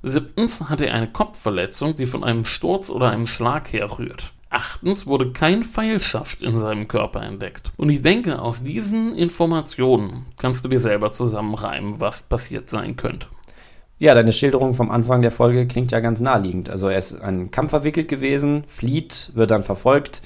Siebtens 0.02 0.68
hatte 0.68 0.86
er 0.86 0.94
eine 0.94 1.10
Kopfverletzung, 1.10 1.94
die 1.94 2.06
von 2.06 2.22
einem 2.22 2.44
Sturz 2.44 2.90
oder 2.90 3.10
einem 3.10 3.26
Schlag 3.26 3.72
herrührt. 3.72 4.33
Achtens 4.54 5.04
wurde 5.08 5.32
kein 5.32 5.64
Pfeilschaft 5.64 6.40
in 6.40 6.60
seinem 6.60 6.86
Körper 6.86 7.22
entdeckt. 7.22 7.72
Und 7.76 7.90
ich 7.90 8.02
denke, 8.02 8.40
aus 8.40 8.62
diesen 8.62 9.16
Informationen 9.16 10.26
kannst 10.38 10.64
du 10.64 10.68
dir 10.68 10.78
selber 10.78 11.10
zusammenreimen, 11.10 12.00
was 12.00 12.22
passiert 12.22 12.70
sein 12.70 12.94
könnte. 12.94 13.26
Ja, 13.98 14.14
deine 14.14 14.32
Schilderung 14.32 14.72
vom 14.74 14.92
Anfang 14.92 15.22
der 15.22 15.32
Folge 15.32 15.66
klingt 15.66 15.90
ja 15.90 15.98
ganz 15.98 16.20
naheliegend. 16.20 16.70
Also 16.70 16.88
er 16.88 16.98
ist 16.98 17.20
einen 17.20 17.50
Kampf 17.50 17.70
verwickelt 17.70 18.06
gewesen, 18.06 18.62
flieht, 18.68 19.32
wird 19.34 19.50
dann 19.50 19.64
verfolgt. 19.64 20.22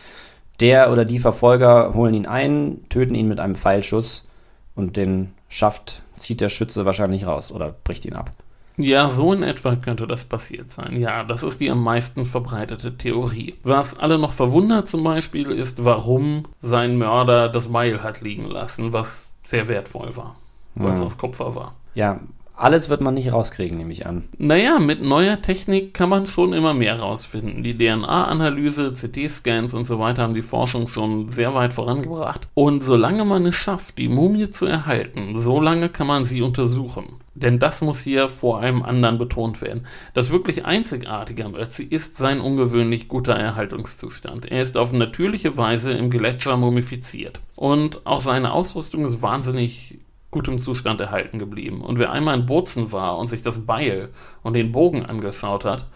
Der 0.60 0.92
oder 0.92 1.06
die 1.06 1.20
Verfolger 1.20 1.94
holen 1.94 2.12
ihn 2.12 2.26
ein, 2.26 2.84
töten 2.90 3.14
ihn 3.14 3.28
mit 3.28 3.40
einem 3.40 3.54
Pfeilschuss 3.54 4.26
und 4.74 4.98
den 4.98 5.32
Schaft 5.48 6.02
zieht 6.16 6.42
der 6.42 6.50
Schütze 6.50 6.84
wahrscheinlich 6.84 7.24
raus 7.24 7.50
oder 7.50 7.74
bricht 7.82 8.04
ihn 8.04 8.14
ab. 8.14 8.32
Ja, 8.78 9.10
so 9.10 9.32
in 9.32 9.42
etwa 9.42 9.76
könnte 9.76 10.06
das 10.06 10.24
passiert 10.24 10.72
sein. 10.72 11.00
Ja, 11.00 11.24
das 11.24 11.42
ist 11.42 11.60
die 11.60 11.70
am 11.70 11.82
meisten 11.82 12.24
verbreitete 12.24 12.96
Theorie. 12.96 13.54
Was 13.64 13.98
alle 13.98 14.18
noch 14.18 14.32
verwundert 14.32 14.88
zum 14.88 15.02
Beispiel 15.02 15.50
ist, 15.50 15.84
warum 15.84 16.44
sein 16.62 16.96
Mörder 16.96 17.48
das 17.48 17.68
Beil 17.68 18.02
hat 18.02 18.20
liegen 18.20 18.46
lassen, 18.46 18.92
was 18.92 19.30
sehr 19.42 19.66
wertvoll 19.68 20.16
war, 20.16 20.36
weil 20.76 20.92
es 20.92 21.02
aus 21.02 21.18
Kupfer 21.18 21.54
war. 21.56 21.74
Ja, 21.94 22.20
alles 22.58 22.88
wird 22.88 23.00
man 23.00 23.14
nicht 23.14 23.32
rauskriegen, 23.32 23.78
nehme 23.78 23.92
ich 23.92 24.06
an. 24.06 24.24
Naja, 24.36 24.80
mit 24.80 25.00
neuer 25.00 25.40
Technik 25.40 25.94
kann 25.94 26.08
man 26.08 26.26
schon 26.26 26.52
immer 26.52 26.74
mehr 26.74 26.98
rausfinden. 26.98 27.62
Die 27.62 27.78
DNA-Analyse, 27.78 28.94
CT-Scans 28.94 29.74
und 29.74 29.86
so 29.86 30.00
weiter 30.00 30.22
haben 30.22 30.34
die 30.34 30.42
Forschung 30.42 30.88
schon 30.88 31.30
sehr 31.30 31.54
weit 31.54 31.72
vorangebracht. 31.72 32.48
Und 32.54 32.82
solange 32.82 33.24
man 33.24 33.46
es 33.46 33.54
schafft, 33.54 33.98
die 33.98 34.08
Mumie 34.08 34.50
zu 34.50 34.66
erhalten, 34.66 35.38
solange 35.38 35.88
kann 35.88 36.08
man 36.08 36.24
sie 36.24 36.42
untersuchen. 36.42 37.04
Denn 37.40 37.58
das 37.58 37.82
muss 37.82 38.00
hier 38.00 38.28
vor 38.28 38.60
einem 38.60 38.82
anderen 38.82 39.18
betont 39.18 39.62
werden. 39.62 39.86
Das 40.14 40.30
wirklich 40.30 40.64
Einzigartige 40.64 41.44
am 41.44 41.54
Ötzi 41.54 41.84
ist 41.84 42.16
sein 42.16 42.40
ungewöhnlich 42.40 43.08
guter 43.08 43.34
Erhaltungszustand. 43.34 44.50
Er 44.50 44.60
ist 44.60 44.76
auf 44.76 44.92
natürliche 44.92 45.56
Weise 45.56 45.92
im 45.92 46.10
Gletscher 46.10 46.56
mumifiziert. 46.56 47.40
Und 47.56 48.06
auch 48.06 48.20
seine 48.20 48.52
Ausrüstung 48.52 49.04
ist 49.04 49.22
wahnsinnig 49.22 49.98
gutem 50.30 50.58
Zustand 50.58 51.00
erhalten 51.00 51.38
geblieben. 51.38 51.80
Und 51.80 51.98
wer 51.98 52.12
einmal 52.12 52.38
in 52.38 52.46
Bozen 52.46 52.92
war 52.92 53.18
und 53.18 53.28
sich 53.28 53.42
das 53.42 53.66
Beil 53.66 54.08
und 54.42 54.54
den 54.54 54.72
Bogen 54.72 55.06
angeschaut 55.06 55.64
hat, 55.64 55.86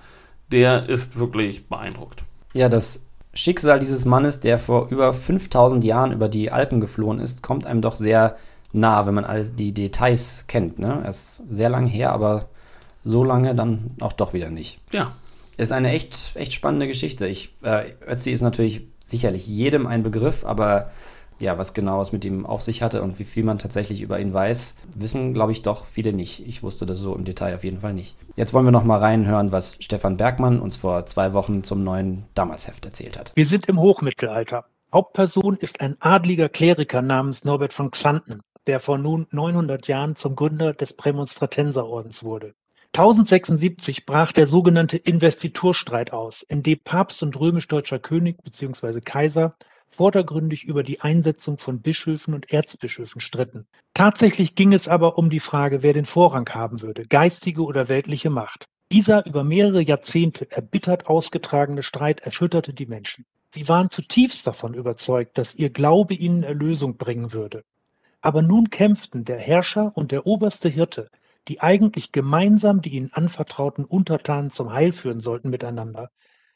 der 0.50 0.88
ist 0.88 1.18
wirklich 1.18 1.68
beeindruckt. 1.68 2.22
Ja, 2.54 2.68
das 2.68 3.06
Schicksal 3.34 3.80
dieses 3.80 4.04
Mannes, 4.04 4.40
der 4.40 4.58
vor 4.58 4.88
über 4.88 5.12
5000 5.12 5.84
Jahren 5.84 6.12
über 6.12 6.28
die 6.28 6.50
Alpen 6.50 6.80
geflohen 6.80 7.18
ist, 7.18 7.42
kommt 7.42 7.66
einem 7.66 7.80
doch 7.80 7.96
sehr 7.96 8.36
nah, 8.72 9.06
wenn 9.06 9.14
man 9.14 9.24
all 9.24 9.44
die 9.44 9.72
Details 9.72 10.44
kennt. 10.48 10.78
Ne? 10.78 11.00
Er 11.02 11.10
ist 11.10 11.42
sehr 11.48 11.68
lang 11.68 11.86
her, 11.86 12.12
aber 12.12 12.48
so 13.04 13.24
lange 13.24 13.54
dann 13.54 13.92
auch 14.00 14.12
doch 14.12 14.32
wieder 14.32 14.50
nicht. 14.50 14.80
Ja. 14.92 15.12
Ist 15.56 15.72
eine 15.72 15.90
echt, 15.90 16.32
echt 16.34 16.52
spannende 16.52 16.88
Geschichte. 16.88 17.26
Ich, 17.26 17.54
äh, 17.62 17.92
Ötzi 18.06 18.30
ist 18.30 18.40
natürlich 18.40 18.86
sicherlich 19.04 19.46
jedem 19.46 19.86
ein 19.86 20.02
Begriff, 20.02 20.44
aber 20.44 20.90
ja, 21.38 21.58
was 21.58 21.74
genau 21.74 22.00
es 22.00 22.12
mit 22.12 22.24
ihm 22.24 22.46
auf 22.46 22.62
sich 22.62 22.82
hatte 22.82 23.02
und 23.02 23.18
wie 23.18 23.24
viel 23.24 23.42
man 23.42 23.58
tatsächlich 23.58 24.00
über 24.00 24.20
ihn 24.20 24.32
weiß, 24.32 24.76
wissen, 24.94 25.34
glaube 25.34 25.52
ich, 25.52 25.62
doch 25.62 25.86
viele 25.86 26.12
nicht. 26.12 26.46
Ich 26.46 26.62
wusste 26.62 26.86
das 26.86 26.98
so 26.98 27.14
im 27.14 27.24
Detail 27.24 27.56
auf 27.56 27.64
jeden 27.64 27.80
Fall 27.80 27.94
nicht. 27.94 28.16
Jetzt 28.36 28.54
wollen 28.54 28.64
wir 28.64 28.70
noch 28.70 28.84
mal 28.84 28.98
reinhören, 28.98 29.50
was 29.50 29.76
Stefan 29.80 30.16
Bergmann 30.16 30.60
uns 30.60 30.76
vor 30.76 31.04
zwei 31.06 31.32
Wochen 31.32 31.64
zum 31.64 31.82
neuen 31.82 32.24
Damalsheft 32.34 32.84
erzählt 32.84 33.18
hat. 33.18 33.32
Wir 33.34 33.46
sind 33.46 33.66
im 33.66 33.80
Hochmittelalter. 33.80 34.66
Hauptperson 34.92 35.56
ist 35.56 35.80
ein 35.80 35.96
adliger 36.00 36.48
Kleriker 36.48 37.02
namens 37.02 37.44
Norbert 37.44 37.72
von 37.72 37.90
Xanten, 37.90 38.42
der 38.66 38.80
vor 38.80 38.98
nun 38.98 39.26
900 39.30 39.86
Jahren 39.88 40.16
zum 40.16 40.36
Gründer 40.36 40.72
des 40.72 40.92
Prämonstratenserordens 40.92 42.22
wurde. 42.22 42.54
1076 42.94 44.04
brach 44.04 44.32
der 44.32 44.46
sogenannte 44.46 44.98
Investiturstreit 44.98 46.12
aus, 46.12 46.42
in 46.42 46.62
dem 46.62 46.78
Papst 46.80 47.22
und 47.22 47.38
römisch-deutscher 47.38 47.98
König 47.98 48.42
bzw. 48.42 49.00
Kaiser 49.00 49.56
vordergründig 49.88 50.64
über 50.64 50.82
die 50.82 51.00
Einsetzung 51.00 51.58
von 51.58 51.80
Bischöfen 51.80 52.34
und 52.34 52.52
Erzbischöfen 52.52 53.20
stritten. 53.20 53.66
Tatsächlich 53.94 54.54
ging 54.54 54.72
es 54.72 54.88
aber 54.88 55.18
um 55.18 55.30
die 55.30 55.40
Frage, 55.40 55.82
wer 55.82 55.92
den 55.92 56.06
Vorrang 56.06 56.48
haben 56.50 56.82
würde, 56.82 57.06
geistige 57.06 57.62
oder 57.62 57.88
weltliche 57.88 58.30
Macht. 58.30 58.66
Dieser 58.90 59.24
über 59.26 59.42
mehrere 59.44 59.80
Jahrzehnte 59.80 60.50
erbittert 60.50 61.06
ausgetragene 61.06 61.82
Streit 61.82 62.20
erschütterte 62.20 62.74
die 62.74 62.86
Menschen. 62.86 63.24
Sie 63.54 63.68
waren 63.68 63.90
zutiefst 63.90 64.46
davon 64.46 64.74
überzeugt, 64.74 65.36
dass 65.38 65.54
ihr 65.54 65.70
Glaube 65.70 66.14
ihnen 66.14 66.42
Erlösung 66.42 66.96
bringen 66.96 67.32
würde. 67.32 67.64
Aber 68.22 68.40
nun 68.40 68.70
kämpften 68.70 69.24
der 69.24 69.38
Herrscher 69.38 69.92
und 69.94 70.12
der 70.12 70.26
oberste 70.26 70.68
Hirte, 70.68 71.10
die 71.48 71.60
eigentlich 71.60 72.12
gemeinsam 72.12 72.80
die 72.80 72.90
ihnen 72.90 73.12
anvertrauten 73.12 73.84
Untertanen 73.84 74.50
zum 74.50 74.72
Heil 74.72 74.92
führen 74.92 75.20
sollten, 75.20 75.50
miteinander. 75.50 76.10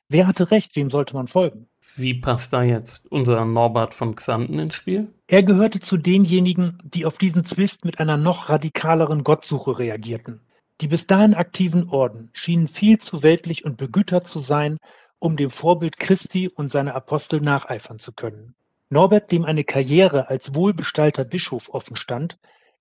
Wer 0.08 0.28
hatte 0.28 0.52
recht, 0.52 0.76
wem 0.76 0.90
sollte 0.90 1.14
man 1.14 1.26
folgen? 1.26 1.68
Wie 1.96 2.14
passt 2.14 2.52
da 2.52 2.62
jetzt 2.62 3.10
unser 3.10 3.44
Norbert 3.44 3.94
von 3.94 4.14
Xanten 4.14 4.60
ins 4.60 4.76
Spiel? 4.76 5.12
Er 5.26 5.42
gehörte 5.42 5.80
zu 5.80 5.96
denjenigen, 5.96 6.78
die 6.84 7.04
auf 7.04 7.18
diesen 7.18 7.44
Zwist 7.44 7.84
mit 7.84 7.98
einer 7.98 8.16
noch 8.16 8.48
radikaleren 8.48 9.24
Gottsuche 9.24 9.78
reagierten. 9.78 10.42
Die 10.80 10.88
bis 10.88 11.08
dahin 11.08 11.34
aktiven 11.34 11.88
Orden 11.88 12.30
schienen 12.32 12.68
viel 12.68 12.98
zu 12.98 13.24
weltlich 13.24 13.64
und 13.64 13.78
begütert 13.78 14.28
zu 14.28 14.38
sein, 14.38 14.76
um 15.18 15.36
dem 15.36 15.50
Vorbild 15.50 15.98
Christi 15.98 16.48
und 16.48 16.70
seiner 16.70 16.94
Apostel 16.94 17.40
nacheifern 17.40 17.98
zu 17.98 18.12
können. 18.12 18.54
Norbert, 18.88 19.32
dem 19.32 19.44
eine 19.44 19.64
Karriere 19.64 20.28
als 20.28 20.54
wohlbestallter 20.54 21.24
Bischof 21.24 21.68
offenstand, 21.70 22.38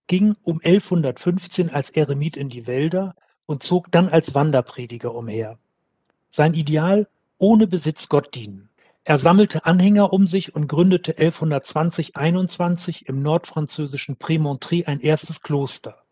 ging 0.07 0.35
um 0.43 0.59
1115 0.63 1.71
als 1.71 1.89
Eremit 1.89 2.37
in 2.37 2.49
die 2.49 2.67
Wälder 2.67 3.15
und 3.45 3.63
zog 3.63 3.91
dann 3.91 4.09
als 4.09 4.35
Wanderprediger 4.35 5.13
umher. 5.15 5.57
Sein 6.31 6.53
Ideal 6.53 7.07
ohne 7.37 7.67
Besitz 7.67 8.07
Gott 8.07 8.35
dienen. 8.35 8.69
Er 9.03 9.17
sammelte 9.17 9.65
Anhänger 9.65 10.13
um 10.13 10.27
sich 10.27 10.55
und 10.55 10.67
gründete 10.67 11.13
1120-21 11.13 13.05
im 13.05 13.21
nordfranzösischen 13.21 14.17
Prémontré 14.17 14.85
ein 14.85 14.99
erstes 14.99 15.41
Kloster, 15.41 16.03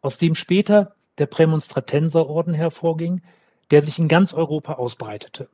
aus 0.00 0.16
dem 0.16 0.34
später 0.34 0.94
der 1.18 1.26
Prämonstratenserorden 1.26 2.54
hervorging, 2.54 3.22
der 3.70 3.82
sich 3.82 3.98
in 3.98 4.08
ganz 4.08 4.32
Europa 4.32 4.74
ausbreitete. 4.74 5.48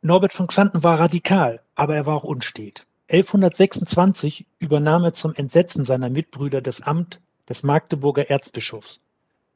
Norbert 0.00 0.32
von 0.32 0.46
Xanten 0.46 0.84
war 0.84 1.00
radikal, 1.00 1.60
aber 1.74 1.96
er 1.96 2.06
war 2.06 2.16
auch 2.16 2.24
unstet. 2.24 2.86
1126 3.08 4.46
übernahm 4.58 5.04
er 5.04 5.14
zum 5.14 5.34
Entsetzen 5.34 5.86
seiner 5.86 6.10
Mitbrüder 6.10 6.60
das 6.60 6.82
Amt 6.82 7.20
des 7.48 7.62
Magdeburger 7.62 8.28
Erzbischofs. 8.28 9.00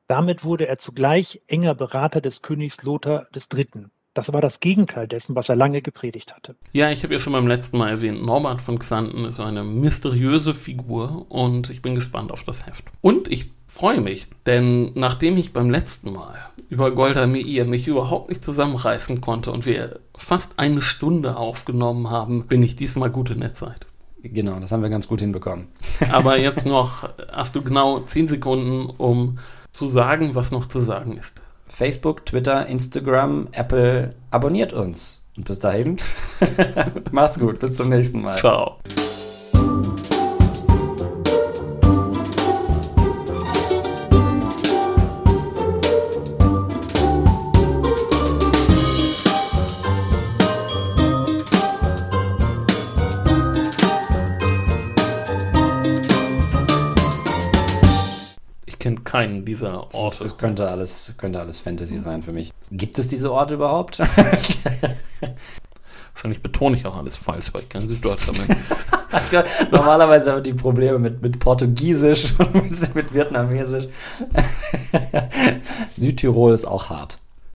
Damit 0.07 0.43
wurde 0.43 0.67
er 0.67 0.79
zugleich 0.79 1.43
enger 1.47 1.75
Berater 1.75 2.21
des 2.23 2.41
Königs 2.41 2.83
Lothar 2.83 3.27
III. 3.35 3.87
Das 4.15 4.33
war 4.33 4.43
das 4.43 4.61
Gegenteil 4.61 5.09
dessen, 5.09 5.35
was 5.35 5.49
er 5.49 5.57
lange 5.57 5.81
gepredigt 5.81 6.35
hatte. 6.35 6.55
Ja, 6.73 6.91
ich 6.91 7.03
habe 7.03 7.15
ja 7.15 7.19
schon 7.19 7.33
beim 7.33 7.47
letzten 7.47 7.79
Mal 7.79 7.89
erwähnt, 7.89 8.23
Norbert 8.23 8.61
von 8.61 8.79
Xanten 8.79 9.25
ist 9.25 9.41
eine 9.41 9.65
mysteriöse 9.65 10.53
Figur 10.53 11.27
und 11.31 11.71
ich 11.71 11.81
bin 11.81 11.95
gespannt 11.95 12.31
auf 12.31 12.45
das 12.45 12.67
Heft. 12.67 12.85
Und 13.01 13.33
ich 13.33 13.51
freue 13.67 14.03
mich, 14.03 14.29
denn 14.45 14.93
nachdem 14.95 15.39
ich 15.39 15.55
beim 15.55 15.71
letzten 15.71 16.13
Mal 16.13 16.35
über 16.69 16.91
Golda 16.91 17.27
Meir 17.27 17.65
mich 17.65 17.89
überhaupt 17.89 18.29
nicht 18.29 18.45
zusammenreißen 18.45 19.23
konnte 19.23 19.51
und 19.51 19.65
wir 19.65 20.01
fast 20.15 20.59
eine 20.59 20.83
Stunde 20.83 21.37
aufgenommen 21.37 22.11
haben, 22.11 22.47
bin 22.47 22.63
ich 22.63 22.77
diesmal 22.77 23.09
gut 23.09 23.31
in 23.31 23.41
der 23.41 23.55
Zeit. 23.55 23.87
Genau, 24.23 24.61
das 24.61 24.73
haben 24.73 24.83
wir 24.83 24.91
ganz 24.91 25.09
gut 25.09 25.21
hinbekommen. 25.21 25.69
Aber 26.13 26.39
jetzt 26.39 26.67
noch 26.67 27.09
hast 27.33 27.57
du 27.57 27.63
genau 27.63 28.01
10 28.01 28.29
Sekunden, 28.29 28.91
um 28.91 29.39
zu 29.73 29.89
sagen, 29.89 30.35
was 30.35 30.51
noch 30.51 30.69
zu 30.69 30.81
sagen 30.81 31.17
ist. 31.17 31.41
Facebook, 31.73 32.27
Twitter, 32.27 32.67
Instagram, 32.67 33.49
Apple, 33.53 34.15
abonniert 34.31 34.73
uns. 34.73 35.25
Und 35.37 35.47
bis 35.47 35.59
dahin, 35.59 35.97
macht's 37.11 37.39
gut, 37.39 37.59
bis 37.59 37.75
zum 37.75 37.89
nächsten 37.89 38.21
Mal. 38.21 38.37
Ciao. 38.37 38.79
Keinen 59.13 59.45
dieser 59.45 59.75
Orte. 59.93 59.97
Das, 60.05 60.19
das, 60.19 60.39
könnte, 60.39 60.71
alles, 60.71 61.13
könnte 61.19 61.39
alles 61.39 61.59
Fantasy 61.59 61.99
sein 61.99 62.23
für 62.23 62.33
mich. 62.33 62.51
Gibt 62.71 62.99
es 62.99 63.09
diese 63.09 63.31
Orte 63.31 63.55
überhaupt? 63.55 63.99
Wahrscheinlich 66.15 66.43
betone 66.43 66.77
ich 66.77 66.87
auch 66.87 66.97
alles 66.97 67.17
falsch, 67.17 67.53
weil 67.53 67.61
ich 67.61 67.69
kein 67.69 67.87
Süddeutscher 67.87 68.33
bin. 68.33 68.57
Normalerweise 69.71 70.31
haben 70.31 70.39
wir 70.39 70.43
die 70.43 70.55
Probleme 70.55 70.99
mit, 70.99 71.21
mit 71.21 71.39
Portugiesisch 71.39 72.35
und 72.39 72.55
mit, 72.55 72.95
mit 72.95 73.13
Vietnamesisch. 73.13 73.89
Südtirol 75.93 76.55
ist 76.55 76.65
auch 76.65 76.89
hart. 76.89 77.19